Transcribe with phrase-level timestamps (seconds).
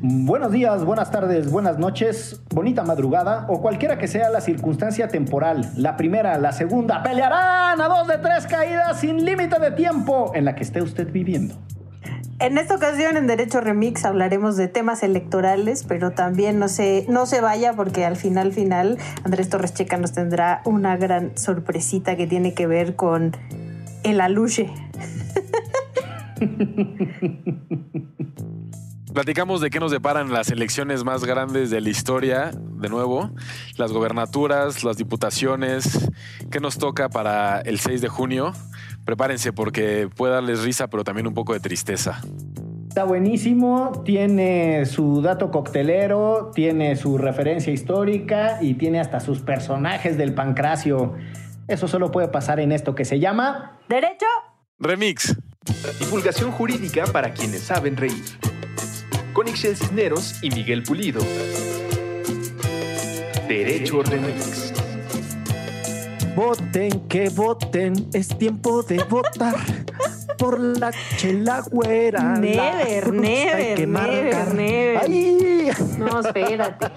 [0.00, 5.72] Buenos días, buenas tardes, buenas noches, bonita madrugada o cualquiera que sea la circunstancia temporal.
[5.74, 10.44] La primera, la segunda, pelearán a dos de tres caídas sin límite de tiempo en
[10.44, 11.56] la que esté usted viviendo.
[12.38, 17.26] En esta ocasión en Derecho Remix hablaremos de temas electorales, pero también no se, no
[17.26, 22.28] se vaya porque al final, final, Andrés Torres Checa nos tendrá una gran sorpresita que
[22.28, 23.36] tiene que ver con
[24.04, 24.70] el aluche.
[29.12, 33.30] Platicamos de qué nos deparan las elecciones más grandes de la historia, de nuevo,
[33.76, 36.10] las gobernaturas, las diputaciones,
[36.50, 38.52] qué nos toca para el 6 de junio.
[39.04, 42.20] Prepárense porque puede darles risa, pero también un poco de tristeza.
[42.88, 50.18] Está buenísimo, tiene su dato coctelero, tiene su referencia histórica y tiene hasta sus personajes
[50.18, 51.14] del pancracio.
[51.66, 54.26] Eso solo puede pasar en esto que se llama Derecho
[54.78, 55.36] Remix.
[55.98, 58.24] Divulgación jurídica para quienes saben reír.
[59.38, 61.20] Con Ixel Cisneros y Miguel Pulido.
[63.46, 64.72] Derecho Remix.
[66.34, 69.54] Voten, que voten, es tiempo de votar
[70.38, 72.20] por la chela güera.
[72.20, 74.98] la Never, cruz never, never, never.
[75.04, 75.70] ¡Ay!
[75.98, 76.88] No, espérate.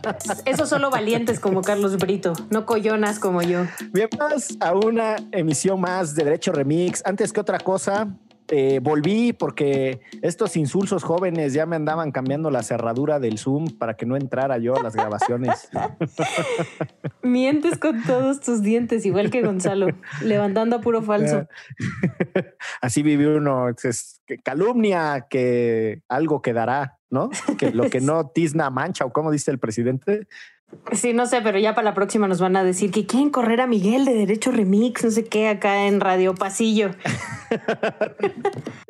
[0.45, 3.67] Esos solo valientes como Carlos Brito, no collonas como yo.
[3.93, 7.03] Bienvenidos a una emisión más de Derecho Remix.
[7.05, 8.07] Antes que otra cosa,
[8.53, 13.95] eh, volví porque estos insulsos jóvenes ya me andaban cambiando la cerradura del Zoom para
[13.95, 15.69] que no entrara yo a las grabaciones.
[17.23, 19.87] Mientes con todos tus dientes, igual que Gonzalo,
[20.21, 21.47] levantando a puro falso.
[22.81, 23.69] Así vive uno.
[23.69, 27.29] Es calumnia que algo quedará, ¿no?
[27.57, 30.27] Que lo que no tizna mancha, o como dice el presidente.
[30.93, 33.61] Sí, no sé, pero ya para la próxima nos van a decir que quieren correr
[33.61, 36.91] a Miguel de Derecho Remix, no sé qué, acá en Radio Pasillo.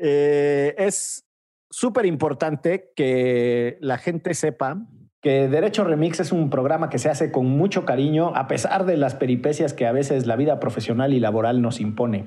[0.03, 1.25] Eh, es
[1.69, 4.77] súper importante que la gente sepa
[5.22, 8.98] que Derecho Remix es un programa que se hace con mucho cariño, a pesar de
[8.98, 12.26] las peripecias que a veces la vida profesional y laboral nos impone.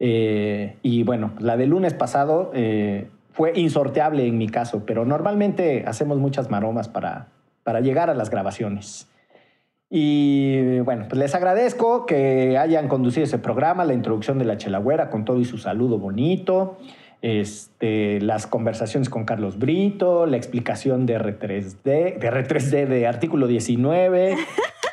[0.00, 5.84] Eh, y bueno, la del lunes pasado eh, fue insorteable en mi caso, pero normalmente
[5.86, 7.28] hacemos muchas maromas para,
[7.64, 9.08] para llegar a las grabaciones.
[9.90, 15.10] Y bueno, pues les agradezco que hayan conducido ese programa, la introducción de la Chelagüera
[15.10, 16.78] con todo y su saludo bonito,
[17.22, 24.36] este, las conversaciones con Carlos Brito, la explicación de R3D, de R3D de artículo 19.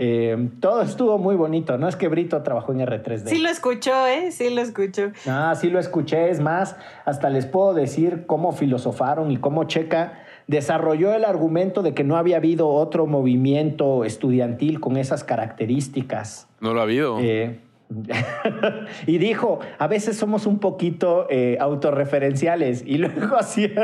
[0.00, 1.88] Eh, todo estuvo muy bonito, ¿no?
[1.88, 3.26] Es que Brito trabajó en R3D.
[3.26, 4.30] Sí lo escuchó, ¿eh?
[4.30, 5.10] Sí lo escuchó.
[5.26, 6.30] Ah, sí lo escuché.
[6.30, 11.94] Es más, hasta les puedo decir cómo filosofaron y cómo Checa desarrolló el argumento de
[11.94, 16.48] que no había habido otro movimiento estudiantil con esas características.
[16.60, 17.18] No lo ha habido.
[17.20, 17.58] Eh,
[19.06, 22.84] y dijo, a veces somos un poquito eh, autorreferenciales.
[22.86, 23.68] Y luego así...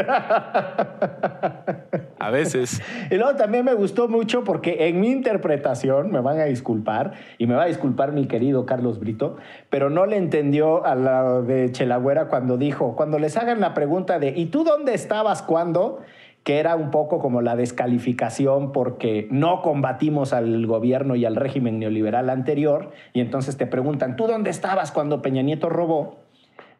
[2.24, 2.80] A veces.
[3.10, 7.46] Y luego también me gustó mucho porque en mi interpretación, me van a disculpar, y
[7.46, 9.36] me va a disculpar mi querido Carlos Brito,
[9.68, 14.18] pero no le entendió a la de Chelagüera cuando dijo, cuando les hagan la pregunta
[14.18, 16.00] de, ¿y tú dónde estabas cuando?
[16.44, 21.78] que era un poco como la descalificación porque no combatimos al gobierno y al régimen
[21.78, 26.23] neoliberal anterior, y entonces te preguntan, ¿tú dónde estabas cuando Peña Nieto robó?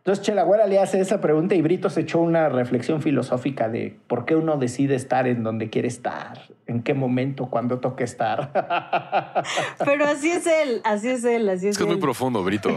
[0.04, 4.26] Entonces Chelagüera le hace esa pregunta y Brito se echó una reflexión filosófica de por
[4.26, 8.52] qué uno decide estar en donde quiere estar, en qué momento, cuándo toca estar.
[9.82, 12.02] Pero así es él, así es él, así es, Es que es muy él.
[12.02, 12.68] profundo, Brito,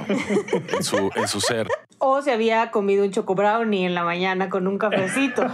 [0.74, 1.68] en su, en su ser.
[1.98, 5.46] O se había comido un choco brownie en la mañana con un cafecito.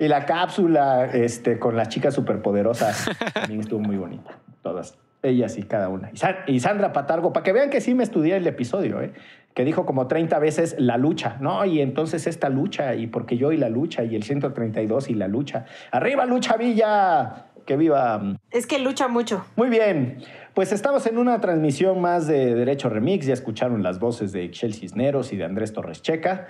[0.00, 4.98] y la cápsula este, con las chicas superpoderosas también estuvo muy bonita, todas.
[5.22, 6.10] Ellas y cada una.
[6.12, 9.12] Y, Sa- y Sandra Patargo, para que vean que sí me estudié el episodio, ¿eh?
[9.54, 11.64] que dijo como 30 veces la lucha, ¿no?
[11.64, 15.28] Y entonces esta lucha, y porque yo y la lucha, y el 132 y la
[15.28, 15.64] lucha.
[15.90, 17.46] ¡Arriba, lucha Villa!
[17.64, 18.22] ¡Que viva!
[18.50, 19.44] es que lucha mucho.
[19.56, 20.18] Muy bien,
[20.54, 24.74] pues estamos en una transmisión más de Derecho Remix, ya escucharon las voces de Ixchel
[24.74, 26.46] Cisneros y de Andrés Torres Checa.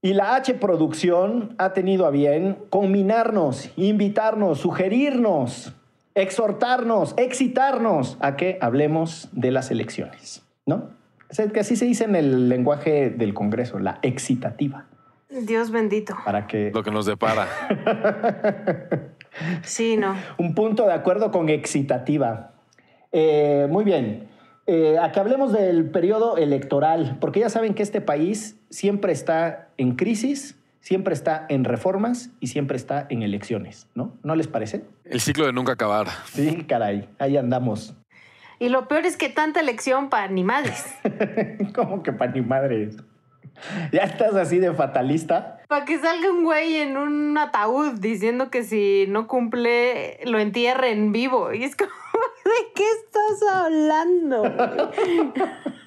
[0.00, 5.74] Y la H Producción ha tenido a bien combinarnos, invitarnos, sugerirnos,
[6.14, 10.90] exhortarnos, excitarnos a que hablemos de las elecciones, ¿no?
[11.30, 14.86] Es el que así se dice en el lenguaje del Congreso, la excitativa,
[15.30, 16.14] Dios bendito.
[16.24, 17.48] para que Lo que nos depara.
[19.62, 20.14] Sí, no.
[20.38, 22.52] Un punto de acuerdo con excitativa.
[23.12, 24.28] Eh, muy bien.
[24.66, 29.68] Eh, a que hablemos del periodo electoral, porque ya saben que este país siempre está
[29.76, 34.18] en crisis, siempre está en reformas y siempre está en elecciones, ¿no?
[34.22, 34.84] ¿No les parece?
[35.04, 36.08] El ciclo de nunca acabar.
[36.26, 37.94] Sí, caray, ahí andamos.
[38.58, 40.84] Y lo peor es que tanta elección para ni madres.
[41.74, 42.90] Como que para ni madre.
[43.92, 45.60] ya estás así de fatalista.
[45.68, 50.90] Para que salga un güey en un ataúd diciendo que si no cumple, lo entierre
[50.92, 51.52] en vivo.
[51.52, 51.90] Y es como,
[52.44, 54.42] ¿de qué estás hablando?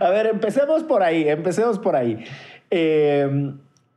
[0.00, 2.24] A ver, empecemos por ahí, empecemos por ahí.
[2.70, 3.52] Eh,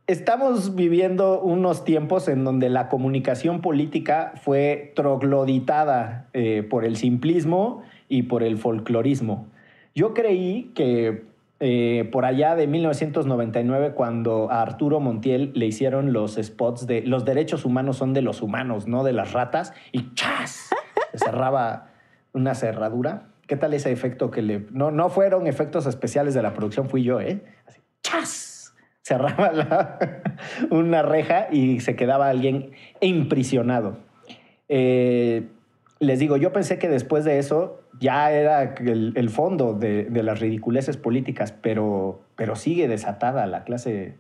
[0.07, 7.84] estamos viviendo unos tiempos en donde la comunicación política fue trogloditada eh, por el simplismo
[8.07, 9.48] y por el folclorismo.
[9.94, 11.24] Yo creí que
[11.60, 17.25] eh, por allá de 1999, cuando a Arturo Montiel le hicieron los spots de los
[17.25, 20.69] derechos humanos son de los humanos, no de las ratas, y ¡chas!
[21.12, 21.89] Se cerraba
[22.34, 23.30] una cerradura.
[23.47, 24.65] ¿Qué tal ese efecto que le...
[24.71, 27.41] No, no fueron efectos especiales de la producción, fui yo, ¿eh?
[27.65, 28.75] Así, ¡chas!
[29.01, 29.99] Cerraba
[30.69, 33.99] una reja y se quedaba alguien imprisionado.
[34.67, 35.47] Eh,
[35.99, 40.41] les digo, yo pensé que después de eso ya era el, fondo de, de las
[40.41, 44.17] ridiculeces políticas, pero, pero sigue desatada la clase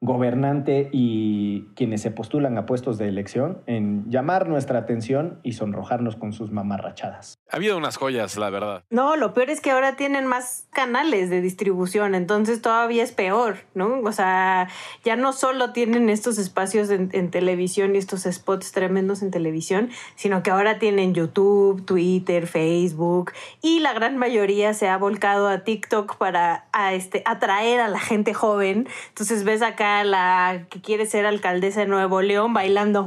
[0.00, 6.16] gobernante y quienes se postulan a puestos de elección en llamar nuestra atención y sonrojarnos
[6.16, 7.38] con sus mamarrachadas.
[7.48, 8.82] Ha habido unas joyas, la verdad.
[8.90, 13.58] No, lo peor es que ahora tienen más canales de distribución, entonces todavía es peor,
[13.72, 14.00] ¿no?
[14.04, 14.68] O sea,
[15.04, 19.90] ya no solo tienen estos espacios en, en televisión y estos spots tremendos en televisión,
[20.16, 23.32] sino que ahora tienen YouTube, Twitter, Facebook
[23.62, 28.00] y la gran mayoría se ha volcado a TikTok para a este, atraer a la
[28.00, 28.88] gente joven.
[29.10, 33.06] Entonces ves acá la que quiere ser alcaldesa de Nuevo León bailando,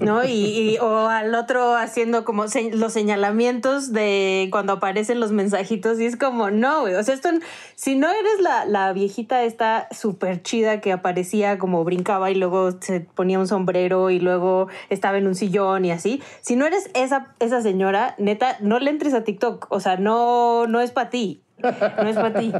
[0.00, 0.24] ¿no?
[0.24, 5.98] Y, y- o al otro haciendo como se- los señalamientos de cuando aparecen los mensajitos
[5.98, 7.30] y es como, no, güey, o sea, esto,
[7.74, 12.72] si no eres la, la viejita esta súper chida que aparecía como brincaba y luego
[12.80, 16.90] se ponía un sombrero y luego estaba en un sillón y así, si no eres
[16.94, 21.10] esa, esa señora, neta, no le entres a TikTok, o sea, no, no es para
[21.10, 22.52] ti, no es para ti.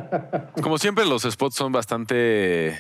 [0.63, 2.79] Como siempre, los spots son bastante.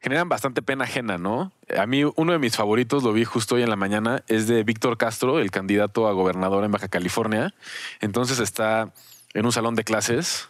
[0.00, 1.52] Generan bastante pena ajena, ¿no?
[1.76, 4.62] A mí, uno de mis favoritos, lo vi justo hoy en la mañana, es de
[4.62, 7.54] Víctor Castro, el candidato a gobernador en Baja California.
[8.00, 8.92] Entonces está
[9.34, 10.48] en un salón de clases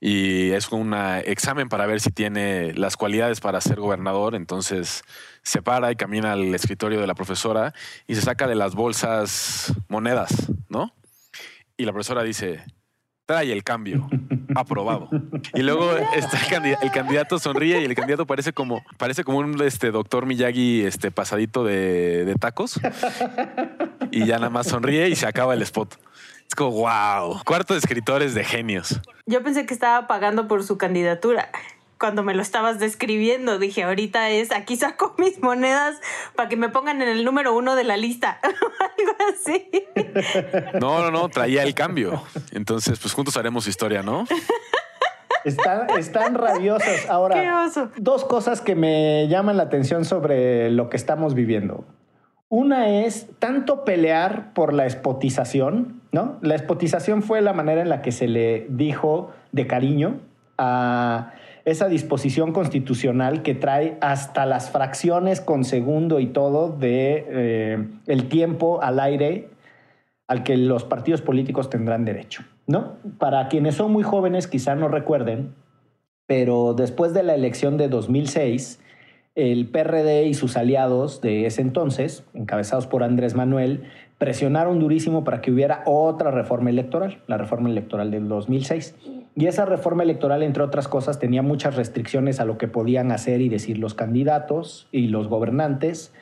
[0.00, 4.34] y es un examen para ver si tiene las cualidades para ser gobernador.
[4.34, 5.02] Entonces
[5.42, 7.74] se para y camina al escritorio de la profesora
[8.06, 10.94] y se saca de las bolsas monedas, ¿no?
[11.76, 12.64] Y la profesora dice,
[13.28, 14.08] trae el cambio,
[14.56, 15.10] aprobado.
[15.54, 19.38] Y luego está el, candida- el candidato sonríe y el candidato parece como, parece como
[19.38, 22.80] un este, doctor Miyagi este, pasadito de, de tacos.
[24.10, 25.96] Y ya nada más sonríe y se acaba el spot.
[26.48, 28.98] Es como, wow, cuarto de escritores de genios.
[29.26, 31.50] Yo pensé que estaba pagando por su candidatura.
[31.98, 36.00] Cuando me lo estabas describiendo, dije, ahorita es, aquí saco mis monedas
[36.36, 38.40] para que me pongan en el número uno de la lista.
[38.42, 39.68] Algo así.
[40.80, 42.22] No, no, no, traía el cambio.
[42.52, 44.26] Entonces, pues juntos haremos historia, ¿no?
[45.44, 47.08] Están, están rabiosos.
[47.08, 47.90] Ahora, Qué oso.
[47.96, 51.84] dos cosas que me llaman la atención sobre lo que estamos viviendo.
[52.50, 56.38] Una es tanto pelear por la espotización, ¿no?
[56.40, 60.20] La espotización fue la manera en la que se le dijo de cariño
[60.56, 61.32] a
[61.70, 68.28] esa disposición constitucional que trae hasta las fracciones con segundo y todo de eh, el
[68.28, 69.50] tiempo al aire
[70.26, 72.96] al que los partidos políticos tendrán derecho, ¿no?
[73.18, 75.54] Para quienes son muy jóvenes quizá no recuerden,
[76.26, 78.80] pero después de la elección de 2006,
[79.34, 83.84] el PRD y sus aliados de ese entonces, encabezados por Andrés Manuel,
[84.18, 88.96] presionaron durísimo para que hubiera otra reforma electoral, la reforma electoral del 2006.
[89.36, 93.40] Y esa reforma electoral, entre otras cosas, tenía muchas restricciones a lo que podían hacer
[93.40, 96.12] y decir los candidatos y los gobernantes,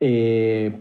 [0.00, 0.76] eh,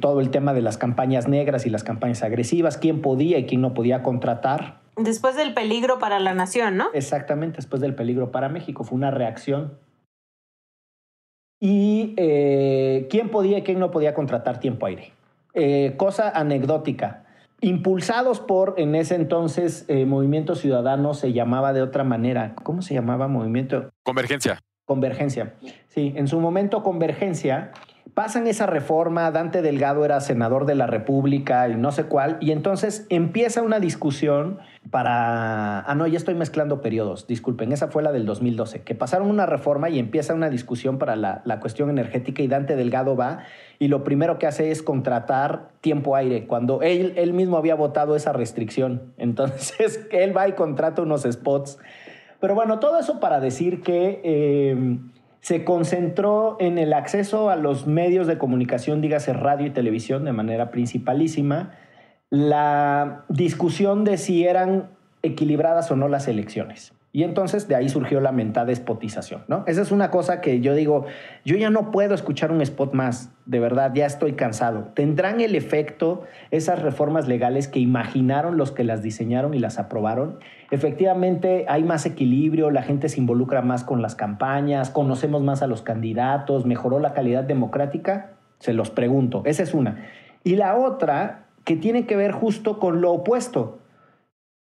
[0.00, 3.62] todo el tema de las campañas negras y las campañas agresivas, quién podía y quién
[3.62, 4.80] no podía contratar.
[4.96, 6.88] Después del peligro para la nación, ¿no?
[6.92, 9.78] Exactamente, después del peligro para México, fue una reacción.
[11.60, 15.12] Y eh, quién podía y quién no podía contratar tiempo aire.
[15.54, 17.24] Eh, cosa anecdótica.
[17.60, 22.54] Impulsados por, en ese entonces, eh, Movimiento Ciudadano se llamaba de otra manera.
[22.62, 23.90] ¿Cómo se llamaba Movimiento?
[24.04, 24.60] Convergencia.
[24.84, 25.54] Convergencia.
[25.88, 27.72] Sí, en su momento Convergencia,
[28.14, 32.52] pasan esa reforma, Dante Delgado era senador de la República y no sé cuál, y
[32.52, 34.58] entonces empieza una discusión
[34.90, 35.80] para...
[35.80, 39.46] Ah, no, ya estoy mezclando periodos, disculpen, esa fue la del 2012, que pasaron una
[39.46, 43.44] reforma y empieza una discusión para la, la cuestión energética y Dante Delgado va
[43.78, 48.32] y lo primero que hace es contratar tiempo aire, cuando él, mismo había votado esa
[48.32, 49.12] restricción.
[49.18, 51.78] Entonces, él va y contrata unos spots
[52.40, 54.98] pero bueno, todo eso para decir que eh,
[55.40, 60.32] se concentró en el acceso a los medios de comunicación, dígase radio y televisión, de
[60.32, 61.72] manera principalísima,
[62.30, 64.90] la discusión de si eran
[65.22, 66.92] equilibradas o no las elecciones.
[67.10, 69.64] Y entonces de ahí surgió la mentada spotización, ¿no?
[69.66, 71.06] Esa es una cosa que yo digo,
[71.42, 74.90] yo ya no puedo escuchar un spot más, de verdad, ya estoy cansado.
[74.94, 80.38] ¿Tendrán el efecto esas reformas legales que imaginaron los que las diseñaron y las aprobaron?
[80.70, 85.66] Efectivamente, hay más equilibrio, la gente se involucra más con las campañas, conocemos más a
[85.66, 90.04] los candidatos, mejoró la calidad democrática, se los pregunto, esa es una.
[90.44, 93.77] Y la otra, que tiene que ver justo con lo opuesto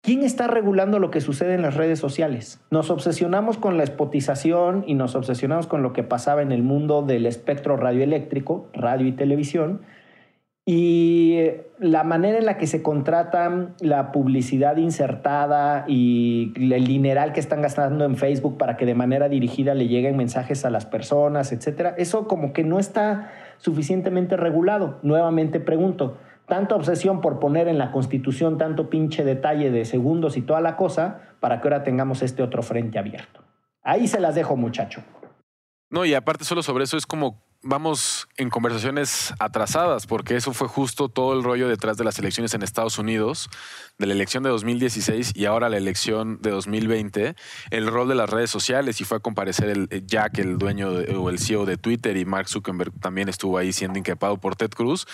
[0.04, 2.60] ¿Quién está regulando lo que sucede en las redes sociales?
[2.72, 7.02] Nos obsesionamos con la espotización y nos obsesionamos con lo que pasaba en el mundo
[7.02, 9.82] del espectro radioeléctrico, radio y televisión,
[10.66, 11.38] y
[11.78, 17.62] la manera en la que se contratan la publicidad insertada y el dineral que están
[17.62, 21.94] gastando en Facebook para que de manera dirigida le lleguen mensajes a las personas, etcétera,
[21.96, 24.98] eso como que no está suficientemente regulado.
[25.02, 30.42] Nuevamente pregunto, tanta obsesión por poner en la Constitución tanto pinche detalle de segundos y
[30.42, 33.42] toda la cosa para que ahora tengamos este otro frente abierto.
[33.82, 35.02] Ahí se las dejo, muchacho.
[35.90, 40.66] No, y aparte solo sobre eso es como vamos en conversaciones atrasadas, porque eso fue
[40.66, 43.48] justo todo el rollo detrás de las elecciones en Estados Unidos,
[43.98, 47.36] de la elección de 2016 y ahora la elección de 2020,
[47.70, 51.30] el rol de las redes sociales y fue a comparecer el Jack, el dueño o
[51.30, 55.06] el CEO de Twitter y Mark Zuckerberg también estuvo ahí siendo inquepado por Ted Cruz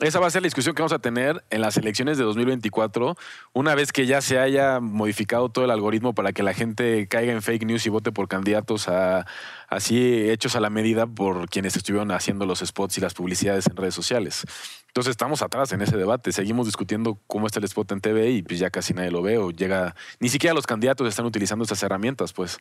[0.00, 3.16] esa va a ser la discusión que vamos a tener en las elecciones de 2024,
[3.52, 7.32] una vez que ya se haya modificado todo el algoritmo para que la gente caiga
[7.32, 8.88] en fake news y vote por candidatos
[9.68, 13.76] así hechos a la medida por quienes estuvieron haciendo los spots y las publicidades en
[13.76, 14.44] redes sociales.
[14.86, 18.42] Entonces estamos atrás en ese debate, seguimos discutiendo cómo está el spot en TV y
[18.42, 21.82] pues ya casi nadie lo ve o llega, ni siquiera los candidatos están utilizando estas
[21.82, 22.58] herramientas, pues.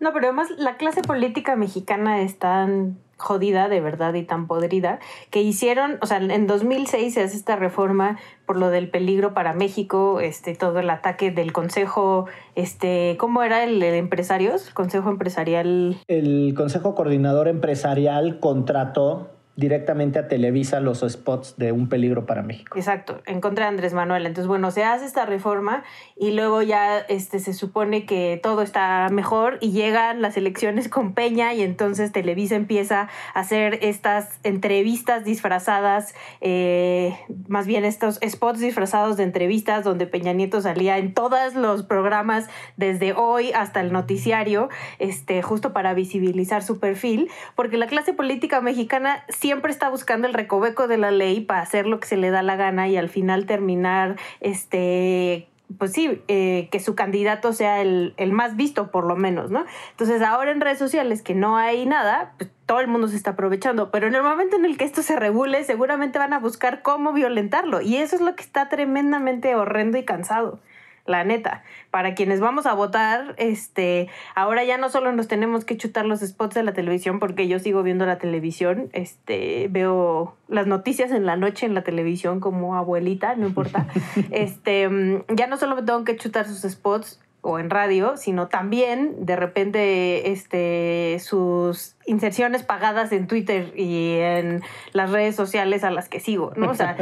[0.00, 4.98] No, pero además la clase política mexicana es tan jodida de verdad y tan podrida
[5.30, 9.52] que hicieron, o sea, en 2006 se hace esta reforma por lo del peligro para
[9.52, 14.70] México, este todo el ataque del Consejo, este, ¿cómo era el, el empresarios?
[14.70, 15.96] Consejo empresarial.
[16.08, 22.76] El Consejo Coordinador Empresarial contrató directamente a Televisa los spots de un peligro para México.
[22.76, 24.26] Exacto, en contra Andrés Manuel.
[24.26, 25.84] Entonces, bueno, se hace esta reforma
[26.16, 31.14] y luego ya este, se supone que todo está mejor y llegan las elecciones con
[31.14, 38.60] Peña y entonces Televisa empieza a hacer estas entrevistas disfrazadas, eh, más bien estos spots
[38.60, 43.92] disfrazados de entrevistas donde Peña Nieto salía en todos los programas desde hoy hasta el
[43.92, 44.68] noticiario,
[44.98, 50.32] este, justo para visibilizar su perfil, porque la clase política mexicana siempre está buscando el
[50.32, 53.10] recoveco de la ley para hacer lo que se le da la gana y al
[53.10, 59.04] final terminar, este, pues sí, eh, que su candidato sea el, el, más visto por
[59.04, 59.66] lo menos, ¿no?
[59.90, 63.32] Entonces ahora en redes sociales que no hay nada, pues todo el mundo se está
[63.32, 66.80] aprovechando, pero en el momento en el que esto se regule, seguramente van a buscar
[66.80, 70.58] cómo violentarlo y eso es lo que está tremendamente horrendo y cansado
[71.06, 71.62] la neta.
[71.90, 76.20] Para quienes vamos a votar, este, ahora ya no solo nos tenemos que chutar los
[76.20, 81.26] spots de la televisión, porque yo sigo viendo la televisión, este, veo las noticias en
[81.26, 83.86] la noche en la televisión como abuelita, no importa.
[84.30, 88.48] este, mm, ya no solo me tengo que chutar sus spots o en radio, sino
[88.48, 95.90] también de repente este, sus inserciones pagadas en Twitter y en las redes sociales a
[95.90, 96.70] las que sigo, ¿no?
[96.70, 96.96] O sea,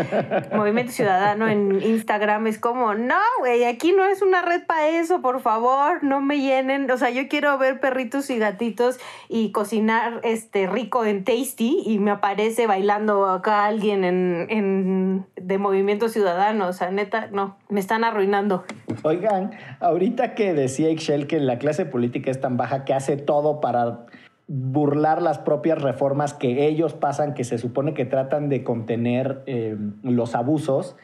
[0.55, 5.21] Movimiento Ciudadano en Instagram es como, no, güey, aquí no es una red para eso,
[5.21, 6.91] por favor, no me llenen.
[6.91, 11.99] O sea, yo quiero ver perritos y gatitos y cocinar este rico en Tasty y
[11.99, 16.69] me aparece bailando acá alguien en, en de Movimiento Ciudadano.
[16.69, 18.65] O sea, neta, no, me están arruinando.
[19.03, 23.61] Oigan, ahorita que decía Ixchel que la clase política es tan baja que hace todo
[23.61, 24.07] para
[24.55, 29.79] burlar las propias reformas que ellos pasan, que se supone que tratan de contener eh,
[30.03, 30.95] los abusos.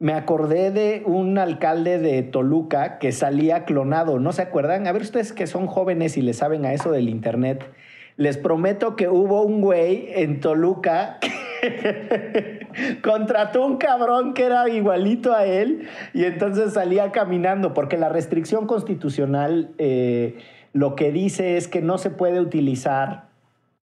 [0.00, 4.88] Me acordé de un alcalde de Toluca que salía clonado, ¿no se acuerdan?
[4.88, 7.70] A ver ustedes que son jóvenes y le saben a eso del Internet.
[8.16, 15.36] Les prometo que hubo un güey en Toluca que contrató un cabrón que era igualito
[15.36, 19.70] a él y entonces salía caminando, porque la restricción constitucional...
[19.78, 20.36] Eh,
[20.72, 23.28] lo que dice es que no se puede utilizar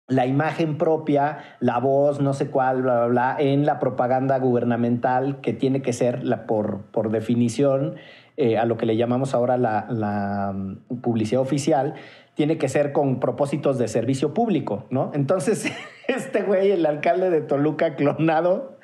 [0.08, 5.42] la imagen propia, la voz, no sé cuál, bla, bla, bla, en la propaganda gubernamental,
[5.42, 7.96] que tiene que ser, la, por, por definición,
[8.38, 11.96] eh, a lo que le llamamos ahora la, la, mm, publicidad oficial,
[12.36, 15.12] tiene que ser con propósitos de servicio público, ¿no?
[15.14, 15.70] Entonces,
[16.08, 18.78] este güey, el alcalde de Toluca clonado,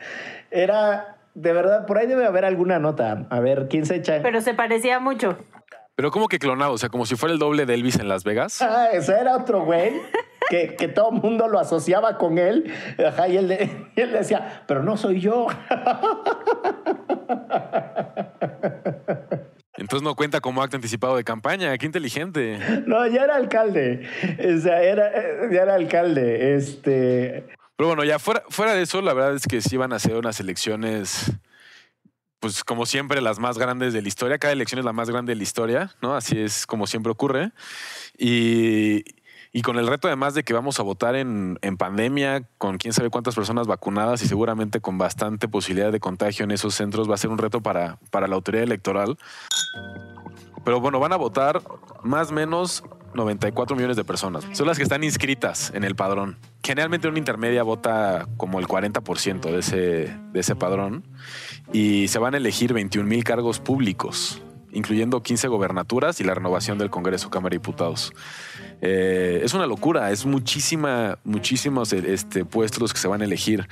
[0.52, 3.28] era, de verdad, por ahí debe haber alguna nota.
[3.30, 4.20] A ver, ¿quién se echa?
[4.22, 5.38] Pero se parecía mucho.
[5.96, 8.24] Pero como que clonado, o sea, como si fuera el doble de Elvis en Las
[8.24, 8.62] Vegas.
[8.62, 10.02] Ah, ese era otro güey.
[10.50, 12.74] Que, que, todo el mundo lo asociaba con él.
[13.06, 13.52] Ajá, y, él,
[13.96, 15.48] y él decía, pero no soy yo.
[19.76, 21.78] Entonces no cuenta como acto anticipado de campaña.
[21.78, 22.60] Qué inteligente.
[22.86, 24.08] No, ya era alcalde.
[24.40, 25.12] O sea, era,
[25.52, 26.56] ya era alcalde.
[26.56, 27.46] Este.
[27.76, 30.16] Pero bueno, ya fuera, fuera de eso, la verdad es que sí van a ser
[30.16, 31.32] unas elecciones,
[32.44, 34.38] pues como siempre, las más grandes de la historia.
[34.38, 36.14] Cada elección es la más grande de la historia, ¿no?
[36.14, 37.54] Así es como siempre ocurre.
[38.18, 39.06] Y,
[39.62, 43.10] con el reto además de que vamos a votar en, en, pandemia, con quién sabe
[43.10, 47.18] cuántas personas vacunadas y seguramente con bastante posibilidad de contagio en esos centros, va a
[47.18, 49.18] ser un reto para, para la autoridad electoral.
[50.66, 51.62] Pero bueno, van a votar
[52.04, 52.84] más o menos
[53.14, 54.46] 94 millones de personas.
[54.52, 56.38] Son las que están inscritas en el padrón.
[56.66, 61.04] Generalmente una intermedia vota como el 40% de ese, de ese padrón
[61.74, 64.42] y se van a elegir 21 mil cargos públicos,
[64.72, 68.14] incluyendo 15 gobernaturas y la renovación del Congreso Cámara de Diputados.
[68.86, 73.66] Eh, es una locura, es muchísima, muchísimos este, puestos los que se van a elegir.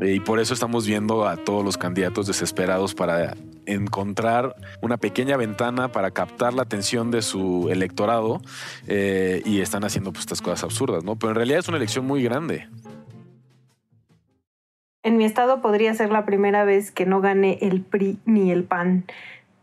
[0.00, 3.36] Eh, y por eso estamos viendo a todos los candidatos desesperados para
[3.66, 8.42] encontrar una pequeña ventana para captar la atención de su electorado
[8.88, 11.14] eh, y están haciendo pues, estas cosas absurdas, ¿no?
[11.14, 12.66] Pero en realidad es una elección muy grande.
[15.04, 18.64] En mi estado podría ser la primera vez que no gane el PRI ni el
[18.64, 19.04] PAN.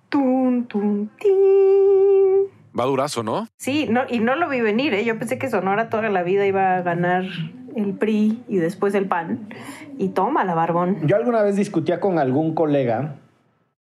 [0.07, 2.54] Tun, tun, tin.
[2.77, 3.47] Va durazo, ¿no?
[3.57, 5.05] Sí, no, y no lo vi venir, ¿eh?
[5.05, 7.23] Yo pensé que Sonora toda la vida iba a ganar
[7.75, 9.47] el PRI y después el PAN.
[9.97, 11.07] Y toma la barbón.
[11.07, 13.15] Yo alguna vez discutía con algún colega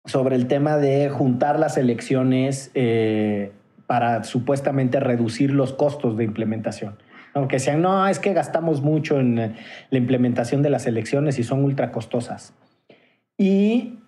[0.06, 3.52] sobre el tema de juntar las elecciones eh,
[3.88, 6.98] para supuestamente reducir los costos de implementación.
[7.34, 9.56] Aunque sean, no, es que gastamos mucho en eh,
[9.90, 12.54] la implementación de las elecciones y son ultra costosas.
[13.38, 14.00] Y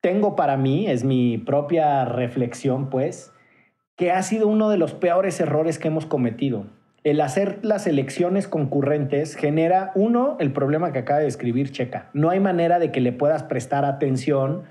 [0.00, 3.33] tengo para mí, es mi propia reflexión, pues,
[3.96, 6.66] que ha sido uno de los peores errores que hemos cometido.
[7.04, 12.08] El hacer las elecciones concurrentes genera, uno, el problema que acaba de describir Checa.
[12.14, 14.62] No hay manera de que le puedas prestar atención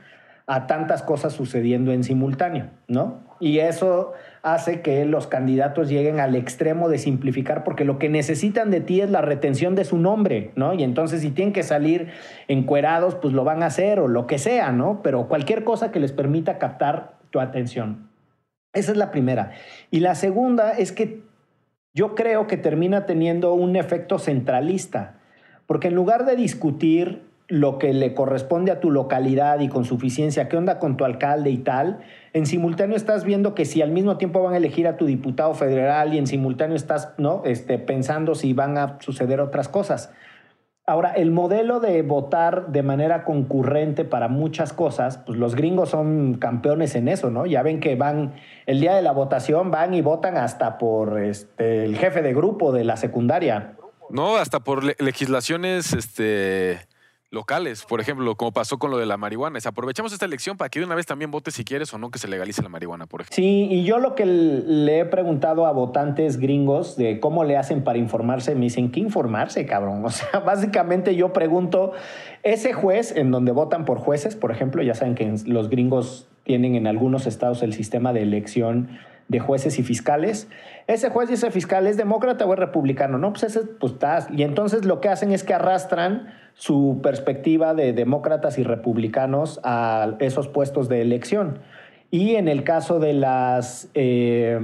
[0.45, 3.21] a tantas cosas sucediendo en simultáneo, ¿no?
[3.39, 8.71] Y eso hace que los candidatos lleguen al extremo de simplificar porque lo que necesitan
[8.71, 10.73] de ti es la retención de su nombre, ¿no?
[10.73, 12.09] Y entonces si tienen que salir
[12.47, 15.01] encuerados, pues lo van a hacer o lo que sea, ¿no?
[15.03, 18.09] Pero cualquier cosa que les permita captar tu atención.
[18.73, 19.51] Esa es la primera.
[19.91, 21.21] Y la segunda es que
[21.93, 25.15] yo creo que termina teniendo un efecto centralista,
[25.67, 30.49] porque en lugar de discutir lo que le corresponde a tu localidad y con suficiencia,
[30.49, 31.99] qué onda con tu alcalde y tal,
[32.33, 35.53] en simultáneo estás viendo que si al mismo tiempo van a elegir a tu diputado
[35.53, 37.43] federal y en simultáneo estás ¿no?
[37.45, 40.11] este, pensando si van a suceder otras cosas.
[40.85, 46.33] Ahora, el modelo de votar de manera concurrente para muchas cosas, pues los gringos son
[46.33, 47.45] campeones en eso, ¿no?
[47.45, 48.33] Ya ven que van,
[48.65, 52.73] el día de la votación van y votan hasta por este, el jefe de grupo
[52.73, 53.75] de la secundaria.
[54.09, 56.81] No, hasta por le legislaciones este,
[57.33, 59.57] locales, por ejemplo, como pasó con lo de la marihuana.
[59.57, 62.11] Es, aprovechamos esta elección para que de una vez también vote si quieres o no
[62.11, 63.35] que se legalice la marihuana, por ejemplo.
[63.35, 67.83] Sí, y yo lo que le he preguntado a votantes gringos de cómo le hacen
[67.83, 70.03] para informarse, me dicen, ¿qué informarse, cabrón?
[70.13, 71.93] O sea, básicamente yo pregunto,
[72.43, 76.75] ese juez en donde votan por jueces, por ejemplo, ya saben que los gringos tienen
[76.75, 78.89] en algunos estados el sistema de elección
[79.27, 80.47] de jueces y fiscales.
[80.87, 83.31] Ese juez y ese fiscal es demócrata o es republicano, ¿no?
[83.31, 84.27] Pues ese, pues está.
[84.31, 90.15] Y entonces lo que hacen es que arrastran su perspectiva de demócratas y republicanos a
[90.19, 91.59] esos puestos de elección.
[92.11, 94.59] Y en el caso de las eh,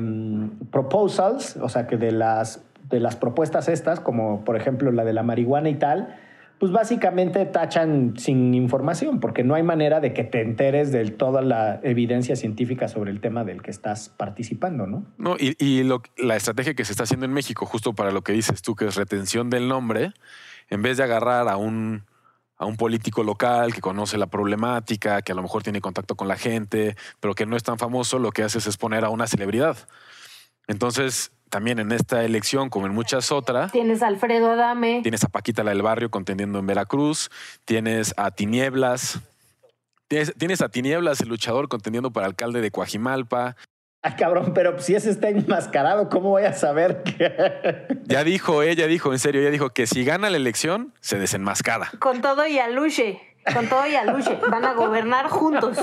[0.71, 5.13] proposals, o sea, que de las, de las propuestas estas, como por ejemplo la de
[5.13, 6.15] la marihuana y tal,
[6.59, 11.41] pues básicamente tachan sin información, porque no hay manera de que te enteres de toda
[11.41, 15.05] la evidencia científica sobre el tema del que estás participando, ¿no?
[15.17, 15.83] No, y,
[16.17, 18.87] la estrategia que se está haciendo en México, justo para lo que dices tú, que
[18.87, 20.11] es retención del nombre,
[20.69, 22.03] en vez de agarrar a un,
[22.57, 26.27] a un político local que conoce la problemática, que a lo mejor tiene contacto con
[26.27, 29.27] la gente, pero que no es tan famoso, lo que haces es poner a una
[29.27, 29.77] celebridad.
[30.67, 33.71] Entonces, también en esta elección, como en muchas otras.
[33.71, 35.01] Tienes a Alfredo Adame.
[35.01, 37.29] Tienes a Paquita la del Barrio contendiendo en Veracruz.
[37.65, 39.19] Tienes a Tinieblas.
[40.07, 43.55] Tienes, tienes a Tinieblas, el luchador contendiendo para alcalde de Coajimalpa.
[44.01, 47.99] Ay, cabrón, pero si ese está enmascarado, ¿cómo voy a saber que.?
[48.05, 51.91] Ya dijo, ella dijo, en serio, ella dijo que si gana la elección, se desenmascara.
[51.99, 53.19] Con todo y aluche.
[53.53, 54.39] Con todo y aluche.
[54.49, 55.77] Van a gobernar juntos.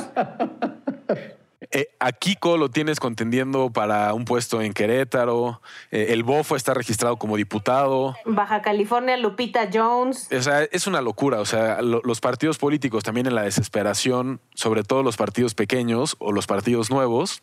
[1.70, 5.62] Eh, a Kiko lo tienes contendiendo para un puesto en Querétaro.
[5.90, 8.14] Eh, el Bofo está registrado como diputado.
[8.26, 10.28] Baja California, Lupita Jones.
[10.32, 11.40] O sea, es una locura.
[11.40, 16.16] O sea, lo, los partidos políticos también en la desesperación, sobre todo los partidos pequeños
[16.18, 17.42] o los partidos nuevos,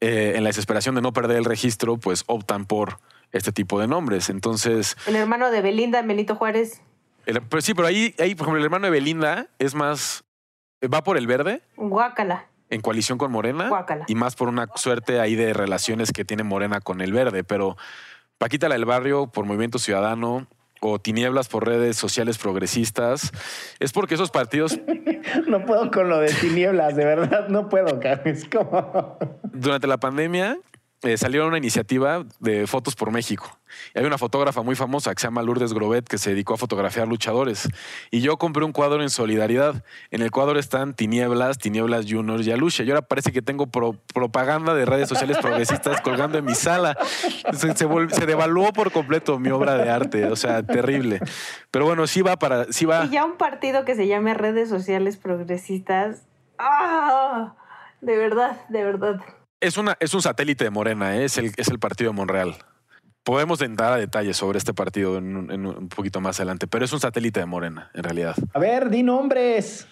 [0.00, 2.98] eh, en la desesperación de no perder el registro, pues optan por
[3.32, 4.28] este tipo de nombres.
[4.28, 4.96] Entonces.
[5.06, 6.82] El hermano de Belinda, Benito Juárez.
[7.24, 10.24] El, pero sí, pero ahí, ahí, por ejemplo, el hermano de Belinda es más.
[10.82, 11.62] ¿Va por el verde?
[11.76, 12.46] Guácala.
[12.70, 13.70] En coalición con Morena
[14.06, 17.76] y más por una suerte ahí de relaciones que tiene Morena con el verde, pero
[18.38, 20.46] Paquita la del Barrio por Movimiento Ciudadano
[20.80, 23.32] o Tinieblas por redes sociales progresistas,
[23.80, 24.78] es porque esos partidos...
[25.48, 29.18] no puedo con lo de Tinieblas, de verdad, no puedo, es como...
[29.42, 30.58] Durante la pandemia,
[31.02, 33.58] eh, salió una iniciativa de fotos por México.
[33.94, 36.56] Y hay una fotógrafa muy famosa que se llama Lourdes Grobet que se dedicó a
[36.56, 37.68] fotografiar luchadores.
[38.10, 39.84] Y yo compré un cuadro en solidaridad.
[40.10, 42.82] En el cuadro están Tinieblas, Tinieblas Juniors y Aluche.
[42.84, 46.96] Y ahora parece que tengo propaganda de redes sociales progresistas colgando en mi sala.
[47.52, 50.24] Se, se, devaluó por completo mi obra de arte.
[50.26, 51.20] O sea, terrible.
[51.70, 52.72] Pero bueno, sí va para.
[52.72, 53.04] Sí va.
[53.04, 56.22] Y ya un partido que se llame redes sociales progresistas.
[56.58, 57.54] ¡Ah!
[58.00, 59.20] De verdad, de verdad.
[59.60, 61.24] Es, una, es un satélite de Morena, ¿eh?
[61.24, 62.56] es, el, es el partido de Monreal.
[63.24, 66.92] Podemos entrar a detalles sobre este partido en, en, un poquito más adelante, pero es
[66.92, 68.36] un satélite de Morena, en realidad.
[68.54, 69.86] A ver, di nombres.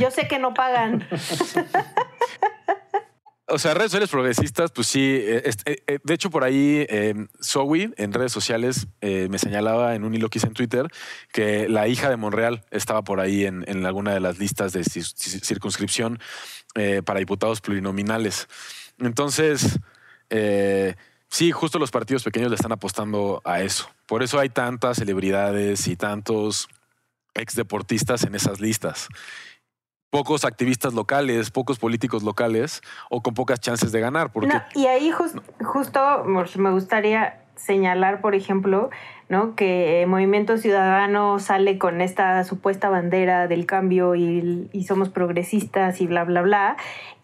[0.00, 1.06] Yo sé que no pagan.
[3.50, 5.20] O sea, redes sociales progresistas, pues sí.
[5.22, 7.14] Eh, eh, de hecho, por ahí, eh,
[7.96, 10.86] en redes sociales me señalaba en un hilo que hice en Twitter
[11.32, 14.84] que la hija de Monreal estaba por ahí en, en alguna de las listas de
[14.84, 16.18] circunscripción
[17.04, 18.48] para diputados plurinominales.
[18.98, 19.78] Entonces,
[21.28, 23.90] sí, justo los partidos pequeños le están apostando a eso.
[24.06, 26.68] Por eso hay tantas celebridades y tantos
[27.34, 29.08] ex deportistas en esas listas
[30.10, 34.32] pocos activistas locales, pocos políticos locales o con pocas chances de ganar.
[34.32, 34.58] Porque...
[34.74, 38.88] y ahí justo me gustaría señalar, por ejemplo,
[39.28, 39.54] ¿no?
[39.54, 46.24] que Movimiento Ciudadano sale con esta supuesta bandera del cambio y, somos progresistas y bla,
[46.24, 46.76] bla, bla,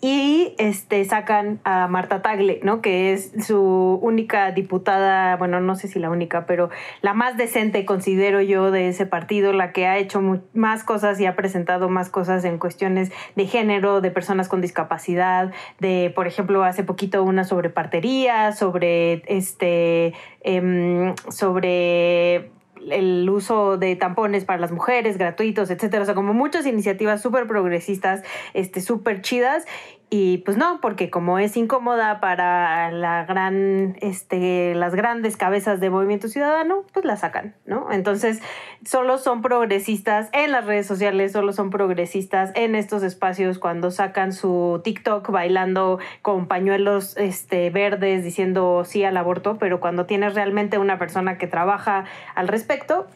[0.05, 2.83] y este, sacan a Marta Tagle, ¿no?
[2.83, 6.69] que es su única diputada, bueno, no sé si la única, pero
[7.01, 10.21] la más decente, considero yo, de ese partido, la que ha hecho
[10.53, 15.53] más cosas y ha presentado más cosas en cuestiones de género, de personas con discapacidad,
[15.81, 20.12] de, por ejemplo, hace poquito una sobre partería, sobre este
[20.47, 22.51] Em, sobre
[22.90, 26.03] el uso de tampones para las mujeres gratuitos, etcétera.
[26.03, 29.64] O sea, como muchas iniciativas súper progresistas, este, súper chidas.
[30.11, 35.90] Y pues no, porque como es incómoda para la gran, este, las grandes cabezas de
[35.90, 37.90] Movimiento Ciudadano, pues la sacan, ¿no?
[37.90, 38.40] Entonces,
[38.85, 44.33] solo son progresistas en las redes sociales, solo son progresistas en estos espacios cuando sacan
[44.33, 50.79] su TikTok bailando con pañuelos este, verdes diciendo sí al aborto, pero cuando tienes realmente
[50.79, 53.07] una persona que trabaja al respecto,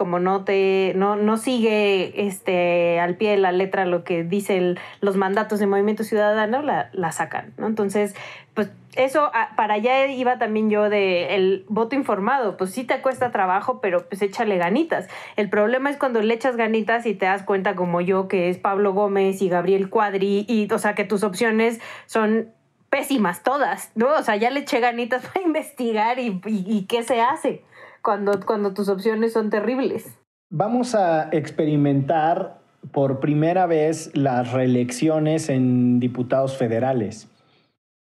[0.00, 4.78] como no te no, no sigue este al pie de la letra lo que dicen
[5.02, 7.66] los mandatos de Movimiento Ciudadano, la, la sacan, ¿no?
[7.66, 8.16] Entonces,
[8.54, 13.02] pues eso ah, para allá iba también yo de el voto informado, pues sí te
[13.02, 15.06] cuesta trabajo, pero pues échale ganitas.
[15.36, 18.56] El problema es cuando le echas ganitas y te das cuenta como yo que es
[18.56, 22.54] Pablo Gómez y Gabriel Cuadri y o sea, que tus opciones son
[22.88, 24.14] pésimas todas, ¿no?
[24.14, 27.64] O sea, ya le eché ganitas para investigar y, y qué se hace
[28.02, 30.18] cuando, cuando tus opciones son terribles.
[30.50, 32.58] Vamos a experimentar
[32.92, 37.28] por primera vez las reelecciones en diputados federales.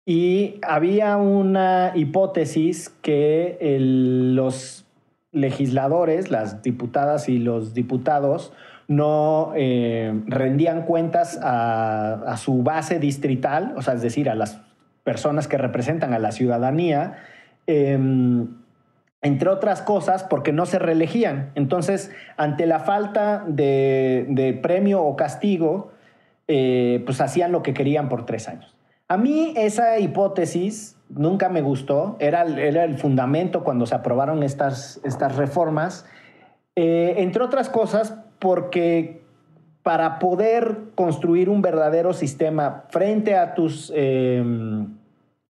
[0.07, 4.87] Y había una hipótesis que los
[5.33, 8.53] legisladores, las diputadas y los diputados,
[8.87, 14.63] no eh, rendían cuentas a, su base distrital, o sea, es decir, a las
[15.05, 17.19] personas que representan a la ciudadanía,
[17.67, 18.49] em,
[19.23, 21.51] entre otras cosas, porque no se reelegían.
[21.55, 25.93] Entonces, ante la falta de, premio o castigo,
[26.47, 28.77] eh, pues hacían lo que querían por tres años.
[29.09, 35.01] A mí esa hipótesis nunca me gustó, era, el fundamento cuando se aprobaron estas,
[35.37, 36.07] reformas,
[36.77, 39.23] eh, entre otras cosas porque
[39.83, 43.93] para poder construir un verdadero sistema frente a tus...
[43.97, 44.45] Eh,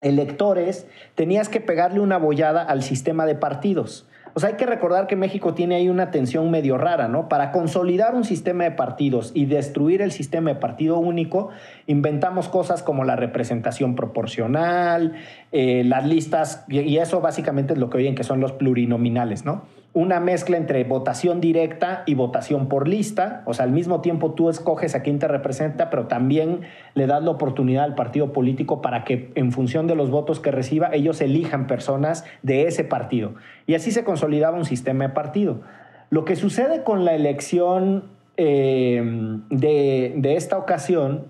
[0.05, 4.07] electores, tenías que pegarle una bollada al sistema de partidos.
[4.37, 7.29] O sea, hay que recordar que México tiene ahí una tensión medio rara, ¿no?
[7.29, 11.51] Para consolidar un sistema de partidos y destruir el sistema de partido único,
[11.87, 15.13] inventamos cosas como la representación proporcional,
[15.53, 19.63] eh, las listas, y eso básicamente es lo que oyen que son los plurinominales, ¿no?
[19.95, 23.43] Una mezcla entre votación directa y votación por lista.
[23.45, 26.63] O sea, al mismo tiempo tú escoges a quién te representa, pero también
[26.95, 30.51] le das la oportunidad al partido político para que en función de los votos que
[30.51, 33.35] reciba, ellos elijan personas de ese partido.
[33.67, 35.61] Y así se consolidaba un sistema de partido.
[36.09, 38.03] Lo que sucede con la elección
[38.35, 39.01] eh,
[39.49, 41.27] de, de esta ocasión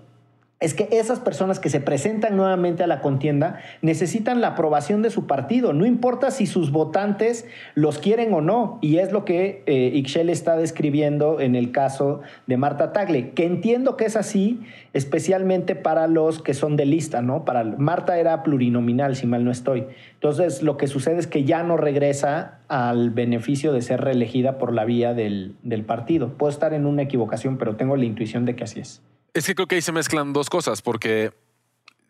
[0.58, 5.10] es que esas personas que se presentan nuevamente a la contienda necesitan la aprobación de
[5.10, 9.62] su partido, no importa si sus votantes los quieren o no, y es lo que
[9.66, 14.62] eh, Ixchel está describiendo en el caso de Marta Tagle, que entiendo que es así,
[14.94, 17.44] especialmente para los que son de lista, ¿no?
[17.44, 19.84] Para Marta era plurinominal, si mal no estoy.
[20.14, 24.72] Entonces, lo que sucede es que ya no regresa al beneficio de ser reelegida por
[24.72, 26.32] la vía del, del partido.
[26.38, 29.02] Puedo estar en una equivocación, pero tengo la intuición de que así es.
[29.36, 31.32] Es que creo que ahí se mezclan dos cosas, porque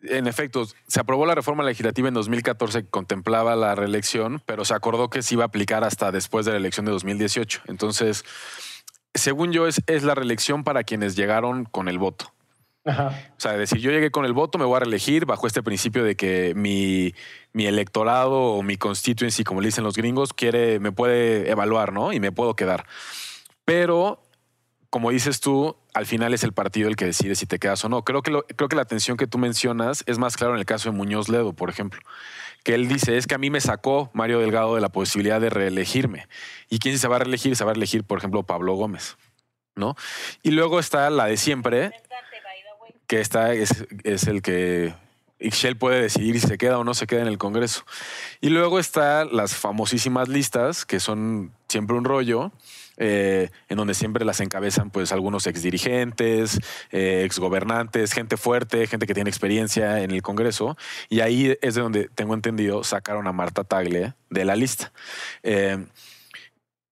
[0.03, 4.73] en efecto, se aprobó la reforma legislativa en 2014 que contemplaba la reelección, pero se
[4.73, 7.63] acordó que se iba a aplicar hasta después de la elección de 2018.
[7.67, 8.23] Entonces,
[9.13, 12.31] según yo, es, es la reelección para quienes llegaron con el voto.
[12.85, 13.07] Ajá.
[13.35, 16.05] O sea, decir, yo llegué con el voto, me voy a reelegir bajo este principio
[16.05, 17.13] de que mi,
[17.51, 22.13] mi electorado o mi constituency, como le dicen los gringos, quiere, me puede evaluar, ¿no?
[22.13, 22.85] Y me puedo quedar.
[23.65, 24.23] Pero,
[24.97, 27.87] como dices tú, al final es el partido el que decide si te quedas o
[27.87, 28.03] no.
[28.03, 30.89] Creo que, creo que la tensión que tú mencionas es más claro en el caso
[30.89, 32.01] de Muñoz Ledo, por ejemplo,
[32.63, 35.51] que él dice, es que a mí me sacó Mario Delgado de la posibilidad de
[35.51, 36.27] reelegirme.
[36.67, 37.55] ¿Y quién se va a reelegir?
[37.55, 39.17] Se va a reelegir, por ejemplo, Pablo Gómez,
[39.75, 39.95] ¿no?
[40.41, 41.91] Y luego está la de siempre,
[43.05, 44.95] que está, es, es el que
[45.37, 47.85] Ixchel puede decidir si se queda o no se queda en el Congreso.
[48.41, 52.51] Y luego está las famosísimas listas, que son siempre un rollo,
[52.97, 56.59] eh, en donde siempre las encabezan pues algunos exdirigentes,
[56.91, 60.77] eh, exgobernantes, gente fuerte, gente que tiene experiencia en el Congreso.
[61.07, 64.91] Y ahí es de donde tengo entendido sacaron a Marta Tagle de la lista.
[65.43, 65.85] Eh,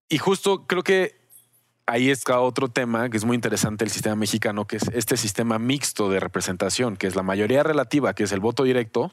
[0.07, 1.15] y justo creo que
[1.87, 5.59] ahí está otro tema que es muy interesante del sistema mexicano, que es este sistema
[5.59, 9.11] mixto de representación, que es la mayoría relativa, que es el voto directo.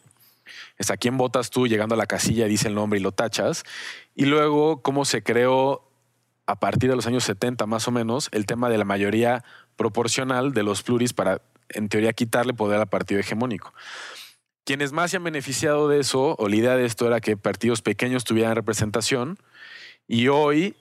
[0.76, 3.64] Es a quién votas tú llegando a la casilla, dice el nombre y lo tachas.
[4.14, 5.91] Y luego cómo se creó
[6.52, 9.42] a partir de los años 70 más o menos el tema de la mayoría
[9.76, 13.72] proporcional de los pluris para, en teoría, quitarle poder al partido hegemónico.
[14.64, 17.80] Quienes más se han beneficiado de eso, o la idea de esto era que partidos
[17.80, 19.38] pequeños tuvieran representación,
[20.06, 20.76] y hoy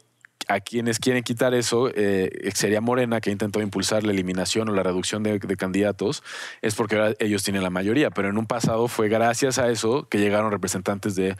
[0.49, 4.83] a quienes quieren quitar eso, eh, sería Morena, que intentó impulsar la eliminación o la
[4.83, 6.21] reducción de, de candidatos,
[6.61, 10.09] es porque ahora ellos tienen la mayoría, pero en un pasado fue gracias a eso
[10.09, 11.37] que llegaron representantes de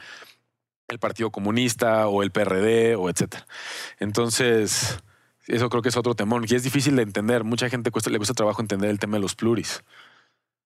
[0.88, 3.46] el Partido Comunista o el PRD o etcétera.
[3.98, 5.02] Entonces,
[5.46, 7.44] eso creo que es otro temor y es difícil de entender.
[7.44, 9.82] Mucha gente cuesta- le cuesta trabajo entender el tema de los pluris.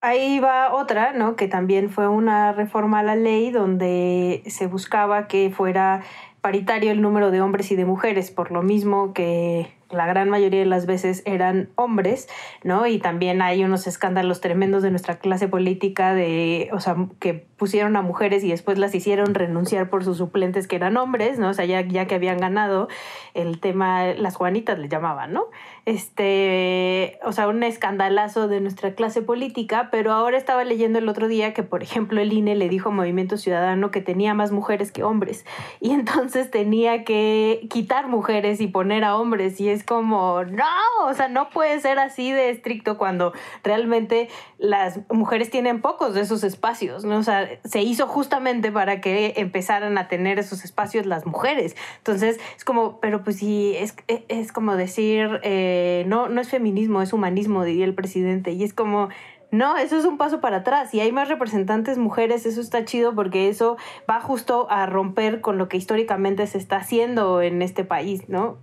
[0.02, 1.36] Ahí va otra, ¿no?
[1.36, 6.02] Que también fue una reforma a la ley donde se buscaba que fuera
[6.40, 10.60] paritario el número de hombres y de mujeres, por lo mismo que la gran mayoría
[10.60, 12.28] de las veces eran hombres,
[12.64, 12.86] ¿no?
[12.86, 17.96] Y también hay unos escándalos tremendos de nuestra clase política de, o sea, que pusieron
[17.96, 21.48] a mujeres y después las hicieron renunciar por sus suplentes que eran hombres, ¿no?
[21.48, 22.88] O sea, ya, ya que habían ganado
[23.34, 25.46] el tema, las Juanitas le llamaban, ¿no?
[25.86, 31.28] Este, o sea, un escandalazo de nuestra clase política, pero ahora estaba leyendo el otro
[31.28, 34.90] día que, por ejemplo, el INE le dijo a Movimiento Ciudadano que tenía más mujeres
[34.90, 35.46] que hombres
[35.80, 40.64] y entonces tenía que quitar mujeres y poner a hombres y es como, no,
[41.04, 46.22] o sea, no puede ser así de estricto cuando realmente las mujeres tienen pocos de
[46.22, 47.18] esos espacios, ¿no?
[47.18, 51.76] O sea, se hizo justamente para que empezaran a tener esos espacios las mujeres.
[51.98, 55.75] Entonces, es como, pero pues sí, es, es como decir, eh,
[56.06, 58.52] no, no es feminismo, es humanismo, diría el presidente.
[58.52, 59.08] Y es como,
[59.50, 60.90] no, eso es un paso para atrás.
[60.90, 63.76] Si hay más representantes mujeres, eso está chido porque eso
[64.08, 68.58] va justo a romper con lo que históricamente se está haciendo en este país, ¿no?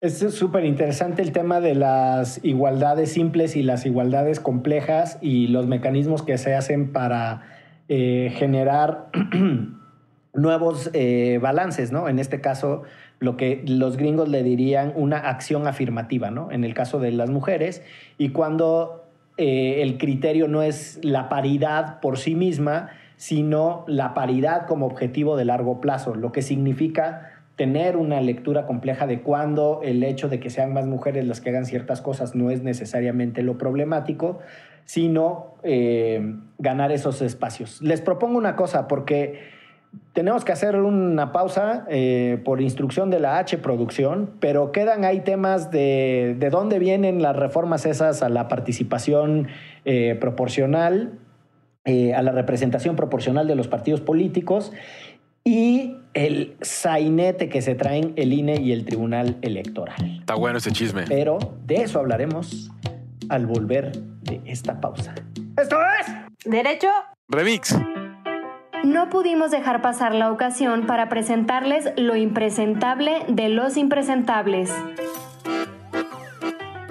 [0.00, 5.66] Es súper interesante el tema de las igualdades simples y las igualdades complejas y los
[5.66, 7.42] mecanismos que se hacen para
[7.88, 9.10] eh, generar
[10.34, 12.08] nuevos eh, balances, ¿no?
[12.08, 12.82] En este caso,
[13.24, 16.52] lo que los gringos le dirían una acción afirmativa, ¿no?
[16.52, 17.82] En el caso de las mujeres.
[18.18, 19.04] Y cuando
[19.36, 25.36] eh, el criterio no es la paridad por sí misma, sino la paridad como objetivo
[25.36, 30.40] de largo plazo, lo que significa tener una lectura compleja de cuándo el hecho de
[30.40, 34.40] que sean más mujeres las que hagan ciertas cosas no es necesariamente lo problemático,
[34.84, 37.80] sino eh, ganar esos espacios.
[37.80, 39.53] Les propongo una cosa, porque
[40.12, 45.20] tenemos que hacer una pausa eh, por instrucción de la H Producción, pero quedan ahí
[45.20, 49.48] temas de, de dónde vienen las reformas esas a la participación
[49.84, 51.18] eh, proporcional,
[51.84, 54.72] eh, a la representación proporcional de los partidos políticos
[55.42, 60.18] y el sainete que se traen el INE y el Tribunal Electoral.
[60.20, 61.04] Está bueno ese chisme.
[61.08, 62.70] Pero de eso hablaremos
[63.28, 65.14] al volver de esta pausa.
[65.56, 66.88] Esto es Derecho
[67.28, 67.76] Remix.
[68.84, 74.70] No pudimos dejar pasar la ocasión para presentarles lo impresentable de los impresentables.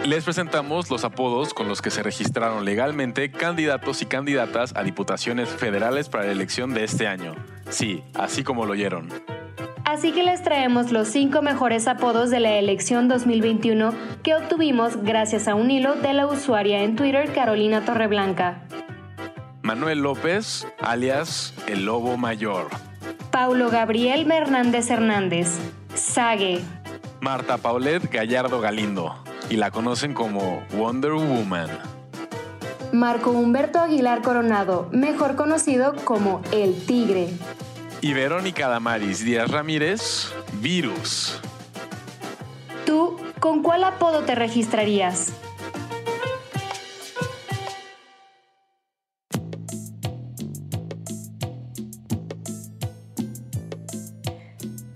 [0.04, 5.48] les presentamos los apodos con los que se registraron legalmente candidatos y candidatas a diputaciones
[5.48, 7.36] federales para la elección de este año.
[7.70, 9.08] Sí, así como lo oyeron.
[9.86, 15.48] Así que les traemos los cinco mejores apodos de la elección 2021 que obtuvimos gracias
[15.48, 18.64] a un hilo de la usuaria en Twitter Carolina Torreblanca.
[19.74, 22.68] Manuel López, alias El Lobo Mayor.
[23.32, 25.58] Paulo Gabriel Hernández Hernández.
[25.96, 26.62] Sague.
[27.22, 29.16] Marta Paulette Gallardo Galindo.
[29.50, 31.72] Y la conocen como Wonder Woman.
[32.92, 37.30] Marco Humberto Aguilar Coronado, mejor conocido como El Tigre.
[38.00, 40.32] Y Verónica Damaris Díaz Ramírez,
[40.62, 41.40] Virus.
[42.86, 45.34] ¿Tú con cuál apodo te registrarías?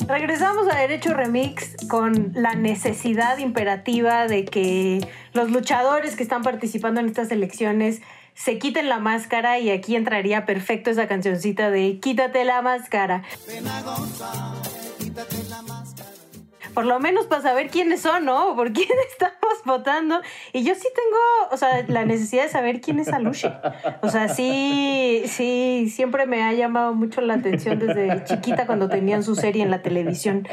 [0.07, 7.01] Regresamos a Derecho Remix con la necesidad imperativa de que los luchadores que están participando
[7.01, 8.01] en estas elecciones
[8.33, 13.23] se quiten la máscara y aquí entraría perfecto esa cancioncita de Quítate la máscara.
[16.73, 18.55] Por lo menos para saber quiénes son, ¿no?
[18.55, 20.19] ¿Por quién estamos votando?
[20.53, 23.51] Y yo sí tengo, o sea, la necesidad de saber quién es Aluche.
[24.01, 29.21] O sea, sí, sí, siempre me ha llamado mucho la atención desde chiquita cuando tenían
[29.21, 30.47] su serie en la televisión.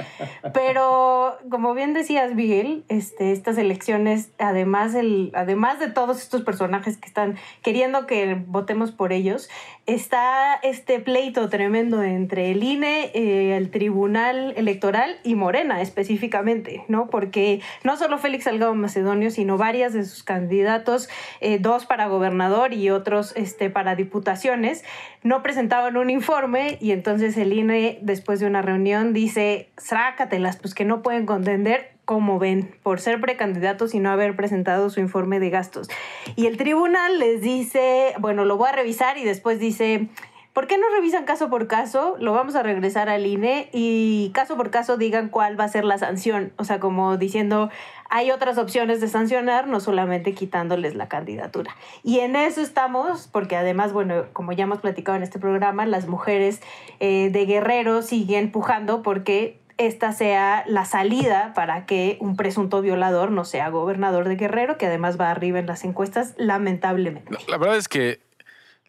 [0.53, 6.99] Pero, como bien decías, Miguel, este, estas elecciones, además, el, además de todos estos personajes
[6.99, 9.49] que están queriendo que votemos por ellos,
[9.87, 17.09] está este pleito tremendo entre el INE, eh, el Tribunal Electoral y Morena específicamente, ¿no?
[17.09, 21.09] Porque no solo Félix Salgado Macedonio, sino varias de sus candidatos,
[21.41, 24.85] eh, dos para gobernador y otros este, para diputaciones,
[25.23, 30.75] no presentaban un informe y entonces el INE, después de una reunión, dice, sácatelas, pues
[30.75, 35.41] que no pueden contender como ven, por ser precandidatos y no haber presentado su informe
[35.41, 35.89] de gastos.
[36.37, 40.09] Y el tribunal les dice, bueno, lo voy a revisar y después dice,
[40.55, 42.17] ¿por qué no revisan caso por caso?
[42.21, 45.85] Lo vamos a regresar al INE y caso por caso digan cuál va a ser
[45.85, 46.53] la sanción.
[46.57, 47.71] O sea, como diciendo,
[48.11, 51.77] hay otras opciones de sancionar, no solamente quitándoles la candidatura.
[52.03, 56.07] Y en eso estamos, porque además, bueno, como ya hemos platicado en este programa, las
[56.07, 56.61] mujeres
[57.01, 63.31] eh, de Guerrero siguen empujando porque esta sea la salida para que un presunto violador
[63.31, 67.37] no sea gobernador de Guerrero, que además va arriba en las encuestas, lamentablemente.
[67.49, 68.21] La, verdad es que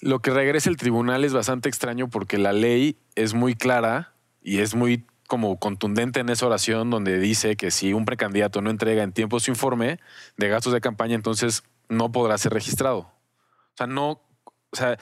[0.01, 4.59] lo que regresa el tribunal es bastante extraño porque la ley es muy clara y
[4.59, 9.03] es muy como contundente en esa oración donde dice que si un precandidato no entrega
[9.03, 9.99] en tiempo su informe
[10.37, 12.99] de gastos de campaña, entonces no podrá ser registrado.
[12.99, 14.97] O sea, no, o sea,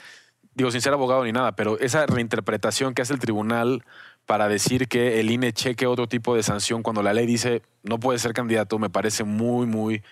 [0.54, 3.84] digo sin ser abogado ni nada, pero esa reinterpretación que hace el tribunal
[4.26, 8.00] para decir que el INE cheque otro tipo de sanción cuando la ley dice no
[8.00, 10.02] puede ser candidato, me parece muy, muy,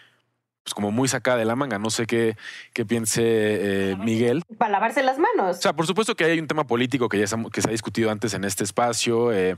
[0.64, 1.78] pues como muy sacada de la manga.
[1.78, 2.36] No sé qué,
[2.72, 4.42] qué piense eh, Miguel.
[4.58, 5.58] Para lavarse las manos.
[5.58, 7.72] O sea, por supuesto que hay un tema político que ya se, que se ha
[7.72, 9.32] discutido antes en este espacio.
[9.32, 9.56] Eh,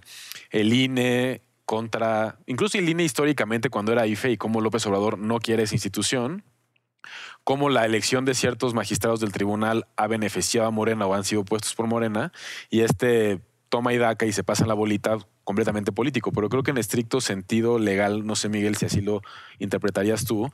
[0.51, 5.39] el INE contra, incluso el INE históricamente cuando era IFE y cómo López Obrador no
[5.41, 6.45] quiere esa institución,
[7.43, 11.45] cómo la elección de ciertos magistrados del tribunal ha beneficiado a Morena o han sido
[11.45, 12.33] puestos por Morena
[12.71, 16.33] y este toma y daca y se pasa la bolita completamente político.
[16.33, 19.23] Pero creo que en estricto sentido legal, no sé Miguel si así lo
[19.59, 20.51] interpretarías tú,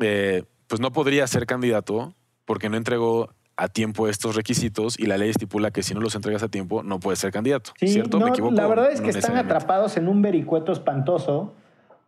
[0.00, 2.14] eh, pues no podría ser candidato
[2.44, 6.14] porque no entregó a tiempo estos requisitos y la ley estipula que si no los
[6.14, 7.72] entregas a tiempo no puedes ser candidato.
[7.78, 8.18] ¿Cierto?
[8.18, 8.54] ¿Me equivoco?
[8.54, 11.54] La verdad es que están atrapados en un vericueto espantoso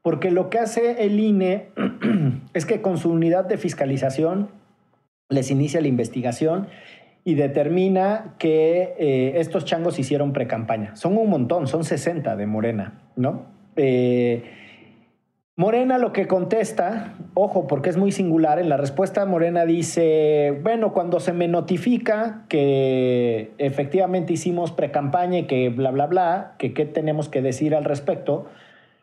[0.00, 1.70] porque lo que hace el INE
[2.54, 4.48] es que con su unidad de fiscalización
[5.28, 6.68] les inicia la investigación
[7.24, 10.96] y determina que eh, estos changos hicieron pre-campaña.
[10.96, 13.46] Son un montón, son 60 de Morena, ¿no?
[13.76, 14.42] Eh,
[15.54, 20.92] Morena lo que contesta, ojo, porque es muy singular, en la respuesta Morena dice, bueno,
[20.92, 26.86] cuando se me notifica que efectivamente hicimos pre-campaña y que bla, bla, bla, que qué
[26.86, 28.46] tenemos que decir al respecto,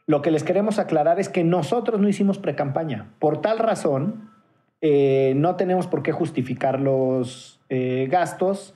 [0.07, 3.11] lo que les queremos aclarar es que nosotros no hicimos pre-campaña.
[3.19, 4.31] Por tal razón,
[4.81, 8.75] eh, no tenemos por qué justificar los eh, gastos.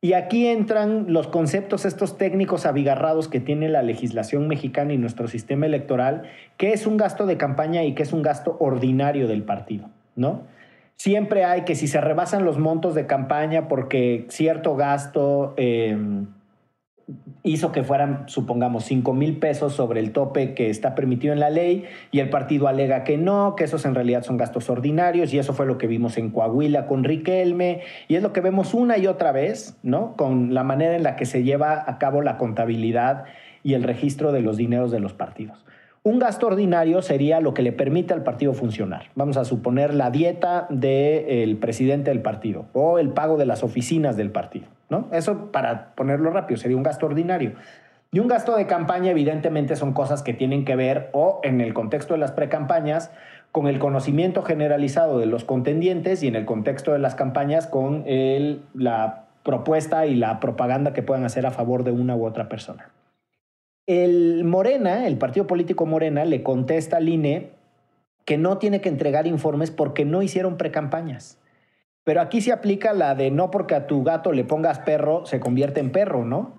[0.00, 5.26] Y aquí entran los conceptos estos técnicos abigarrados que tiene la legislación mexicana y nuestro
[5.26, 6.24] sistema electoral,
[6.58, 10.42] que es un gasto de campaña y que es un gasto ordinario del partido, ¿no?
[10.96, 15.54] Siempre hay que si se rebasan los montos de campaña porque cierto gasto...
[15.56, 15.96] Eh,
[17.42, 21.50] hizo que fueran, supongamos, 5 mil pesos sobre el tope que está permitido en la
[21.50, 25.38] ley y el partido alega que no, que esos en realidad son gastos ordinarios y
[25.38, 28.98] eso fue lo que vimos en Coahuila con Riquelme y es lo que vemos una
[28.98, 30.16] y otra vez, ¿no?
[30.16, 33.24] Con la manera en la que se lleva a cabo la contabilidad
[33.62, 35.64] y el registro de los dineros de los partidos.
[36.02, 39.06] Un gasto ordinario sería lo que le permite al partido funcionar.
[39.16, 44.16] Vamos a suponer la dieta del presidente del partido o el pago de las oficinas
[44.16, 44.75] del partido.
[44.88, 45.08] ¿No?
[45.12, 47.54] Eso, para ponerlo rápido, sería un gasto ordinario.
[48.12, 51.74] Y un gasto de campaña, evidentemente, son cosas que tienen que ver, o en el
[51.74, 53.10] contexto de las precampañas,
[53.52, 58.04] con el conocimiento generalizado de los contendientes y en el contexto de las campañas con
[58.74, 62.90] la propuesta y la propaganda que puedan hacer a favor de una u otra persona.
[63.86, 67.50] El Morena, el partido político Morena, le contesta al INE
[68.24, 71.38] que no tiene que entregar informes porque no hicieron precampañas.
[72.06, 75.40] Pero aquí se aplica la de no porque a tu gato le pongas perro, se
[75.40, 76.56] convierte en perro, ¿no?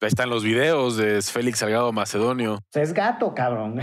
[0.00, 2.60] Ahí están los videos de Félix Salgado Macedonio.
[2.72, 3.78] Es gato, cabrón.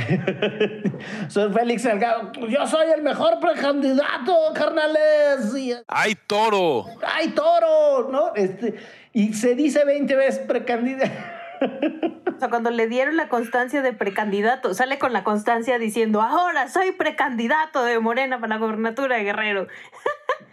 [1.27, 2.31] soy Félix Salgado.
[2.49, 5.53] Yo soy el mejor precandidato, carnales.
[5.87, 6.85] ¡Ay, toro!
[7.05, 8.09] ¡Ay, toro!
[8.11, 8.33] ¿No?
[8.33, 8.73] Este,
[9.13, 11.13] y se dice 20 veces precandidato.
[11.62, 16.70] O sea, cuando le dieron la constancia de precandidato, sale con la constancia diciendo, ahora
[16.70, 19.68] soy precandidato de Morena para la gobernatura de Guerrero.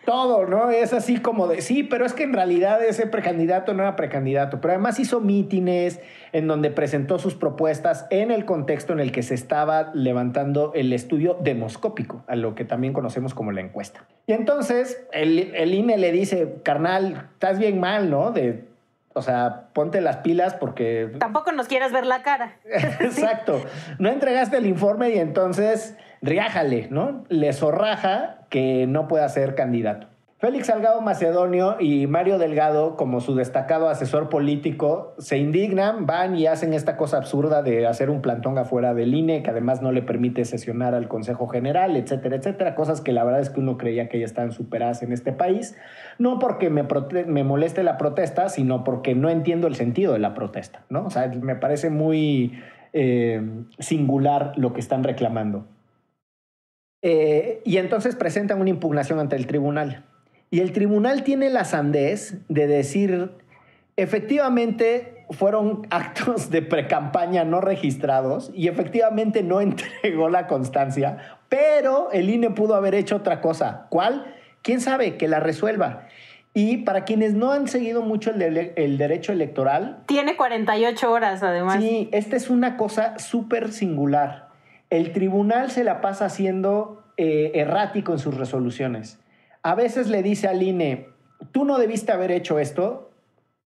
[0.04, 0.70] Todo, ¿no?
[0.70, 4.60] Es así como de, sí, pero es que en realidad ese precandidato no era precandidato,
[4.60, 6.00] pero además hizo mítines
[6.32, 10.92] en donde presentó sus propuestas en el contexto en el que se estaba levantando el
[10.92, 14.06] estudio demoscópico, a lo que también conocemos como la encuesta.
[14.28, 18.32] Y entonces el, el INE le dice, carnal, estás bien mal, ¿no?
[19.16, 21.10] O sea, ponte las pilas porque...
[21.18, 22.56] Tampoco nos quieras ver la cara.
[23.00, 23.62] Exacto.
[23.98, 27.24] No entregaste el informe y entonces riájale, ¿no?
[27.30, 30.08] Le zorraja que no pueda ser candidato.
[30.38, 36.46] Félix Salgado Macedonio y Mario Delgado, como su destacado asesor político, se indignan, van y
[36.46, 40.02] hacen esta cosa absurda de hacer un plantón afuera del INE, que además no le
[40.02, 42.74] permite sesionar al Consejo General, etcétera, etcétera.
[42.74, 45.74] Cosas que la verdad es que uno creía que ya estaban superadas en este país.
[46.18, 46.86] No porque me,
[47.26, 51.06] me moleste la protesta, sino porque no entiendo el sentido de la protesta, ¿no?
[51.06, 52.60] O sea, me parece muy
[52.92, 53.40] eh,
[53.78, 55.66] singular lo que están reclamando.
[57.00, 60.04] Eh, y entonces presentan una impugnación ante el tribunal.
[60.50, 63.32] Y el tribunal tiene la sandez de decir,
[63.96, 72.30] efectivamente fueron actos de precampaña no registrados y efectivamente no entregó la constancia, pero el
[72.30, 73.86] INE pudo haber hecho otra cosa.
[73.90, 74.34] ¿Cuál?
[74.62, 75.16] ¿Quién sabe?
[75.16, 76.08] Que la resuelva.
[76.54, 79.98] Y para quienes no han seguido mucho el, el, derecho electoral...
[80.06, 81.82] Tiene 48 horas además.
[81.82, 84.48] Sí, esta es una cosa súper singular.
[84.88, 89.18] El tribunal se la pasa siendo eh, errático en sus resoluciones
[89.66, 91.08] a veces le dice al INE,
[91.50, 93.10] tú no debiste haber hecho esto,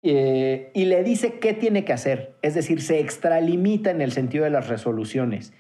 [0.04, 2.36] eh, y le dice qué tiene que hacer.
[2.44, 5.54] Es decir, se extralimita en el sentido de las resoluciones.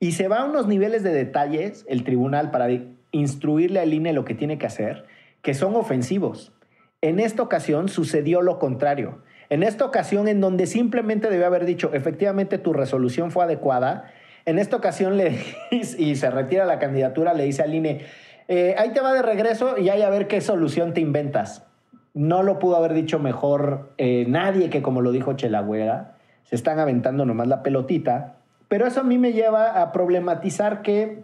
[0.00, 2.68] Y se va a unos niveles de detalles el tribunal para
[3.10, 5.04] instruirle al INE lo que tiene que hacer,
[5.42, 6.54] que son ofensivos.
[7.02, 9.22] En esta ocasión sucedió lo contrario.
[9.50, 14.10] En esta ocasión, en donde simplemente debió haber dicho, efectivamente tu resolución fue adecuada,
[14.46, 15.38] en esta ocasión le
[15.70, 18.06] y se retira la candidatura, le dice al INE,
[18.48, 21.66] eh, ahí te va de regreso y ahí a ver qué solución te inventas.
[22.14, 26.16] No lo pudo haber dicho mejor eh, nadie que como lo dijo Chelagüera.
[26.44, 28.36] Se están aventando nomás la pelotita.
[28.68, 31.22] Pero eso a mí me lleva a problematizar que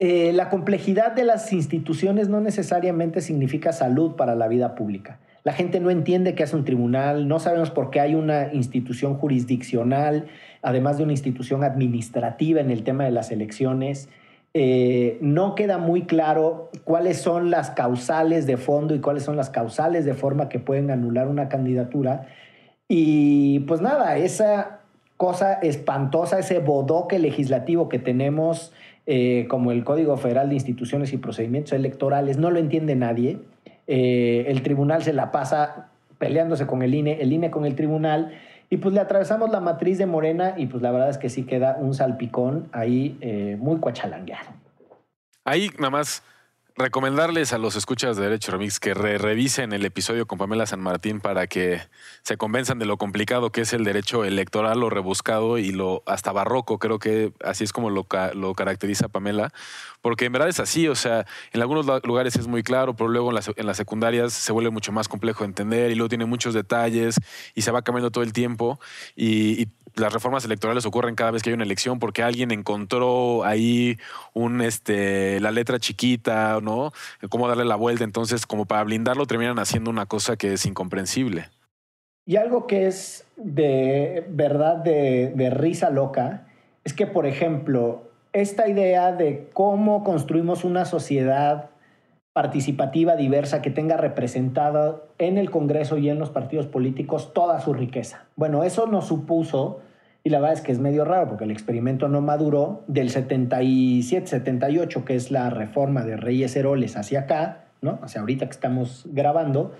[0.00, 5.18] eh, la complejidad de las instituciones no necesariamente significa salud para la vida pública.
[5.42, 9.14] La gente no entiende qué hace un tribunal, no sabemos por qué hay una institución
[9.14, 10.26] jurisdiccional,
[10.62, 14.08] además de una institución administrativa en el tema de las elecciones.
[14.60, 19.50] Eh, no queda muy claro cuáles son las causales de fondo y cuáles son las
[19.50, 22.26] causales de forma que pueden anular una candidatura.
[22.88, 24.80] Y pues nada, esa
[25.16, 28.72] cosa espantosa, ese bodoque legislativo que tenemos
[29.06, 33.38] eh, como el Código Federal de Instituciones y Procedimientos Electorales, no lo entiende nadie.
[33.86, 38.32] Eh, el tribunal se la pasa peleándose con el INE, el INE con el tribunal
[38.70, 41.44] y pues le atravesamos la matriz de Morena y pues la verdad es que sí
[41.44, 44.50] queda un salpicón ahí eh, muy cuachalangueado.
[45.44, 46.22] Ahí nada más
[46.78, 51.20] recomendarles a los escuchas de Derecho Remix que revisen el episodio con Pamela San Martín
[51.20, 51.80] para que
[52.22, 56.30] se convenzan de lo complicado que es el derecho electoral, lo rebuscado y lo hasta
[56.30, 58.04] barroco, creo que así es como lo,
[58.54, 59.52] caracteriza Pamela,
[60.02, 63.30] porque en verdad es así, o sea, en algunos lugares es muy claro, pero luego
[63.30, 66.54] en las, en secundarias se vuelve mucho más complejo de entender y luego tiene muchos
[66.54, 67.16] detalles
[67.56, 68.78] y se va cambiando todo el tiempo.
[69.16, 69.66] Y
[69.98, 73.98] las reformas electorales ocurren cada vez que hay una elección porque alguien encontró ahí
[74.34, 76.92] un este la letra chiquita, ¿no?
[77.28, 81.48] Cómo darle la vuelta, entonces como para blindarlo terminan haciendo una cosa que es incomprensible.
[82.26, 86.46] Y algo que es de verdad de, de risa loca
[86.84, 91.70] es que, por ejemplo, esta idea de cómo construimos una sociedad
[92.38, 97.74] participativa, diversa, que tenga representada en el Congreso y en los partidos políticos toda su
[97.74, 98.26] riqueza.
[98.36, 99.80] Bueno, eso nos supuso
[100.24, 104.26] Y la verdad es que es medio raro porque el experimento no maduró del 77,
[104.26, 107.98] 78, que es la reforma de Reyes Heroles hacia acá, ¿no?
[108.02, 109.72] Hacia ahorita que estamos grabando.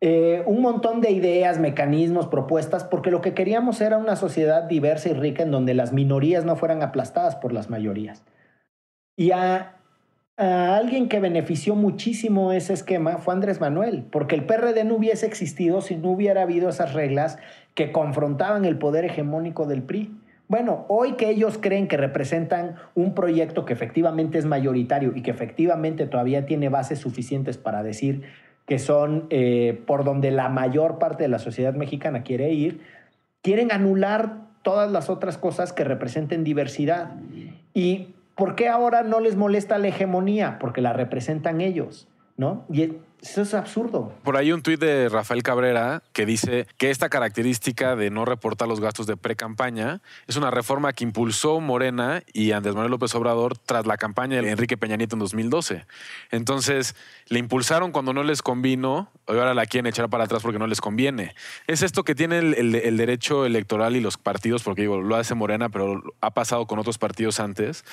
[0.00, 5.10] Eh, un montón de ideas, mecanismos, propuestas, porque lo que queríamos era una sociedad diversa
[5.10, 8.24] y rica en donde las minorías no fueran aplastadas por las mayorías.
[9.16, 9.76] Y a
[10.36, 15.80] alguien que benefició muchísimo ese esquema fue Andrés Manuel, porque el PRD no hubiese existido
[15.80, 17.38] si no hubiera habido esas reglas
[17.74, 20.14] que confrontaban el poder hegemónico del PRI.
[20.48, 25.30] Bueno, hoy que ellos creen que representan un proyecto que efectivamente es mayoritario y que
[25.30, 28.22] efectivamente todavía tiene bases suficientes para decir
[28.66, 32.80] que son eh, por donde la mayor parte de la sociedad mexicana quiere ir,
[33.40, 37.14] quieren anular todas las otras cosas que representen diversidad.
[37.74, 40.58] ¿Y por qué ahora no les molesta la hegemonía?
[40.58, 42.64] Porque la representan ellos, ¿no?
[42.70, 42.92] Y
[43.22, 44.12] eso es absurdo.
[44.24, 48.68] Por ahí un tuit de Rafael Cabrera que dice que esta característica de no reportar
[48.68, 53.56] los gastos de pre-campaña es una reforma que impulsó Morena y Andrés Manuel López Obrador
[53.56, 55.86] tras la campaña de Enrique Peña Nieto en 2012.
[56.30, 56.96] Entonces,
[57.28, 60.66] le impulsaron cuando no les convino y ahora la quieren echar para atrás porque no
[60.66, 61.34] les conviene.
[61.66, 65.34] Es esto que tiene el, el- derecho electoral y los partidos, porque digo, lo hace
[65.34, 67.84] Morena, pero ha pasado con otros partidos antes,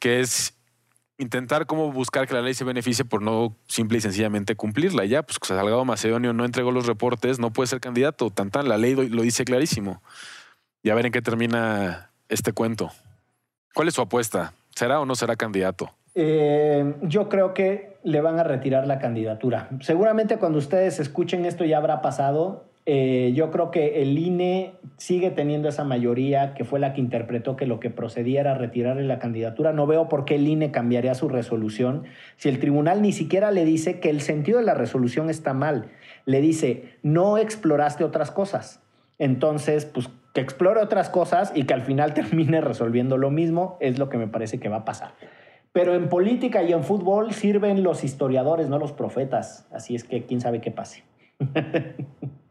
[0.00, 0.55] que es
[1.18, 5.04] intentar cómo buscar que la ley se beneficie por no simple y sencillamente cumplirla.
[5.04, 8.30] Ya, pues Salgado Macedonio no entregó los reportes, no puede ser candidato.
[8.30, 10.02] Tan la ley lo, lo dice clarísimo.
[10.82, 12.90] Y a ver en qué termina este cuento.
[13.74, 14.54] ¿Cuál es su apuesta?
[14.74, 15.90] ¿Será o no será candidato?
[16.14, 19.68] Eh, yo creo que le van a retirar la candidatura.
[19.80, 22.64] Seguramente cuando ustedes escuchen esto ya habrá pasado.
[22.88, 27.56] Eh, yo creo que el INE sigue teniendo esa mayoría que fue la que interpretó
[27.56, 29.72] que lo que procedía era retirarle la candidatura.
[29.72, 32.04] No veo por qué el INE cambiaría su resolución
[32.36, 35.90] si el tribunal ni siquiera le dice que el sentido de la resolución está mal.
[36.26, 38.80] Le dice, no exploraste otras cosas.
[39.18, 43.98] Entonces, pues que explore otras cosas y que al final termine resolviendo lo mismo es
[43.98, 45.14] lo que me parece que va a pasar.
[45.72, 49.66] Pero en política y en fútbol sirven los historiadores, no los profetas.
[49.72, 51.02] Así es que quién sabe qué pase.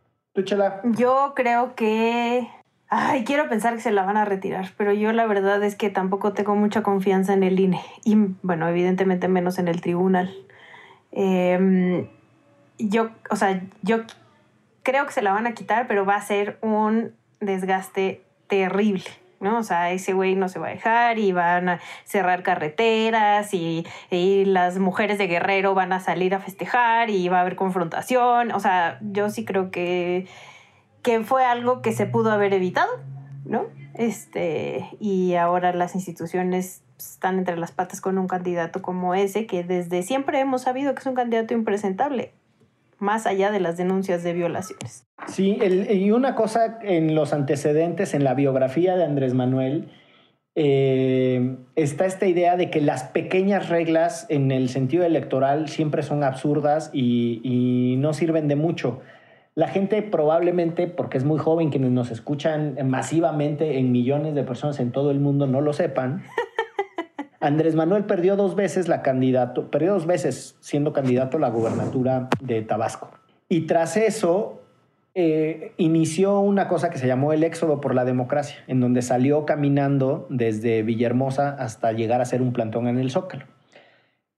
[0.83, 2.47] Yo creo que.
[2.87, 5.89] Ay, quiero pensar que se la van a retirar, pero yo la verdad es que
[5.89, 7.81] tampoco tengo mucha confianza en el INE.
[8.03, 10.33] Y bueno, evidentemente menos en el tribunal.
[11.11, 12.07] Eh,
[12.77, 14.01] yo, o sea, yo
[14.83, 19.05] creo que se la van a quitar, pero va a ser un desgaste terrible.
[19.39, 19.59] ¿No?
[19.59, 23.85] O sea, ese güey no se va a dejar y van a cerrar carreteras y,
[24.09, 28.51] y, las mujeres de Guerrero van a salir a festejar y va a haber confrontación.
[28.51, 30.27] O sea, yo sí creo que,
[31.01, 32.91] que fue algo que se pudo haber evitado,
[33.45, 33.65] ¿no?
[33.93, 39.63] Este, y ahora las instituciones están entre las patas con un candidato como ese, que
[39.63, 42.33] desde siempre hemos sabido que es un candidato impresentable
[42.97, 45.04] más allá de las denuncias de violaciones.
[45.27, 49.89] Sí, el, y una cosa en los antecedentes, en la biografía de Andrés Manuel,
[50.55, 56.23] eh, está esta idea de que las pequeñas reglas en el sentido electoral siempre son
[56.23, 59.01] absurdas y, y no sirven de mucho.
[59.55, 64.79] La gente probablemente, porque es muy joven, quienes nos escuchan masivamente en millones de personas
[64.79, 66.23] en todo el mundo, no lo sepan.
[67.39, 72.27] Andrés Manuel perdió dos veces la candidato, perdió dos veces siendo candidato a la gubernatura
[72.41, 73.11] de Tabasco.
[73.47, 74.64] Y tras eso
[75.17, 79.45] eh, inició una cosa que se llamó el éxodo por la democracia, en donde salió
[79.45, 83.45] caminando desde Villahermosa hasta llegar a ser un plantón en el Zócalo.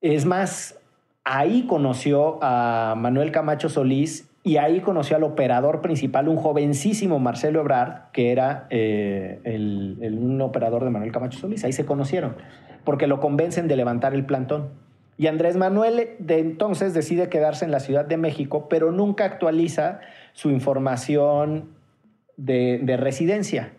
[0.00, 0.78] Es más,
[1.24, 7.60] ahí conoció a Manuel Camacho Solís y ahí conoció al operador principal, un jovencísimo Marcelo
[7.60, 11.64] Ebrard, que era eh, el, un operador de Manuel Camacho Solís.
[11.64, 12.36] Ahí se conocieron
[12.84, 14.68] porque lo convencen de levantar el plantón.
[15.18, 19.98] Y Andrés Manuel de entonces decide quedarse en la Ciudad de México, pero nunca actualiza
[20.38, 21.74] su información
[22.36, 23.72] de, de, residencia.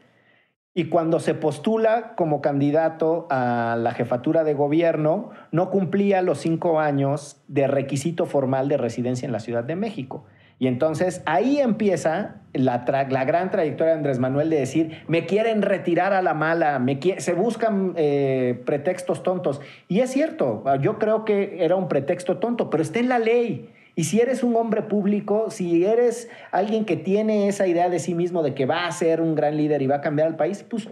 [0.73, 6.81] Y cuando se postula como candidato a la jefatura de gobierno, no cumplía los cinco
[6.81, 10.25] años de requisito formal de residencia en la Ciudad de México.
[10.59, 12.79] Y entonces ahí empieza la,
[13.23, 16.83] gran trayectoria de Andrés Manuel de decir, me quieren retirar a la mala,
[17.19, 19.61] se buscan eh, pretextos tontos.
[19.87, 23.69] Y es cierto, yo creo que era un pretexto tonto, pero está en la ley.
[23.95, 28.13] Y si eres un hombre público, si eres alguien que tiene esa idea de sí
[28.13, 30.63] mismo de que va a ser un gran líder y va a cambiar el país,
[30.63, 30.87] pues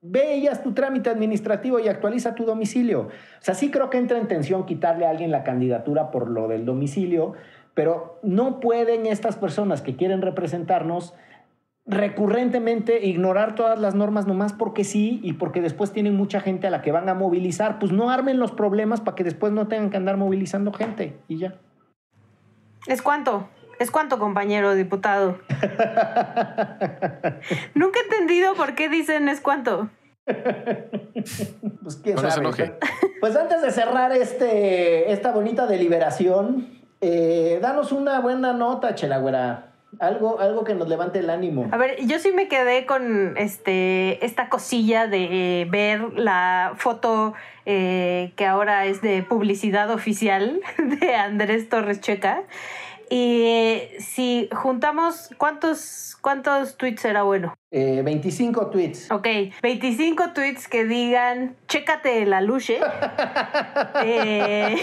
[0.00, 3.00] ve haz tu trámite administrativo y actualiza tu domicilio.
[3.00, 6.46] O sea, sí creo que entra en tensión quitarle a alguien la candidatura por lo
[6.46, 7.32] del domicilio,
[7.72, 11.14] pero no pueden estas personas que quieren representarnos
[11.86, 16.70] recurrentemente ignorar todas las normas nomás porque sí y porque después tienen mucha gente a
[16.70, 17.78] la que van a movilizar.
[17.78, 21.38] Pues no armen los problemas para que después no tengan que andar movilizando gente y
[21.38, 21.54] ya.
[22.86, 23.48] ¿Es cuánto?
[23.78, 25.38] ¿Es cuánto, compañero diputado?
[27.74, 29.90] Nunca he entendido por qué dicen es cuánto.
[31.82, 32.78] Pues quién sabe.
[33.20, 39.73] Pues antes de cerrar este, esta bonita deliberación, eh, danos una buena nota, Chelagüera.
[40.00, 41.68] Algo, algo que nos levante el ánimo.
[41.70, 47.34] A ver, yo sí me quedé con este, esta cosilla de ver la foto
[47.66, 52.42] eh, que ahora es de publicidad oficial de Andrés Torres Checa.
[53.16, 57.54] Y si juntamos, ¿cuántos, cuántos tweets era bueno?
[57.70, 59.08] 25 eh, tweets.
[59.12, 59.28] Ok,
[59.62, 62.80] 25 tweets que digan, chécate la luche.
[64.02, 64.82] eh...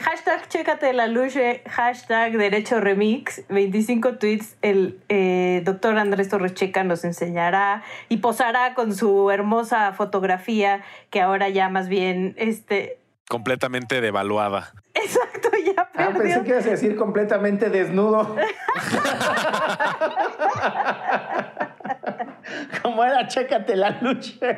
[0.00, 4.56] hashtag chécate la luche, hashtag derecho remix, 25 tweets.
[4.62, 11.20] El eh, doctor Andrés Torres Checa nos enseñará y posará con su hermosa fotografía que
[11.20, 13.01] ahora ya más bien este
[13.32, 14.74] completamente devaluada.
[14.92, 16.10] Exacto, ya perdió.
[16.10, 18.36] Ah, pensé que ibas a decir completamente desnudo.
[22.82, 24.54] Como era, chécate la lucha.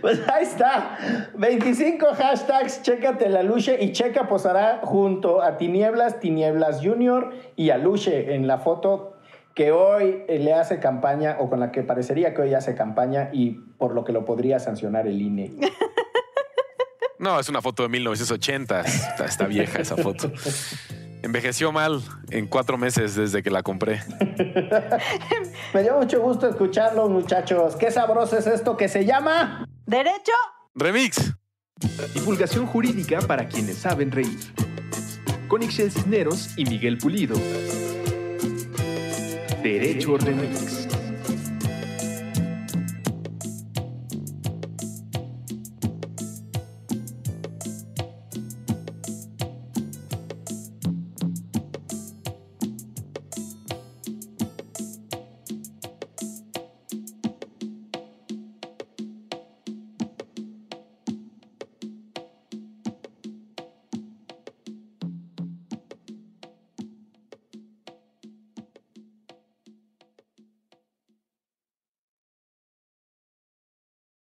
[0.00, 0.98] pues ahí está.
[1.34, 7.78] 25 hashtags, chécate la luche y Checa posará junto a Tinieblas, Tinieblas Junior y a
[7.78, 9.16] Luche en la foto
[9.54, 13.62] que hoy le hace campaña o con la que parecería que hoy hace campaña y
[13.78, 15.50] por lo que lo podría sancionar el INE.
[17.20, 18.80] No, es una foto de 1980.
[18.80, 20.32] Está, vieja esa foto.
[21.22, 22.00] Envejeció mal
[22.30, 24.02] en cuatro meses desde que la compré.
[25.74, 27.76] Me dio mucho gusto escucharlo, muchachos.
[27.76, 30.32] Qué sabroso es esto que se llama Derecho
[30.74, 31.34] Remix.
[32.14, 34.38] Divulgación jurídica para quienes saben reír.
[35.46, 37.36] Con Ixel Cisneros y Miguel Pulido.
[39.62, 40.89] Derecho Remix.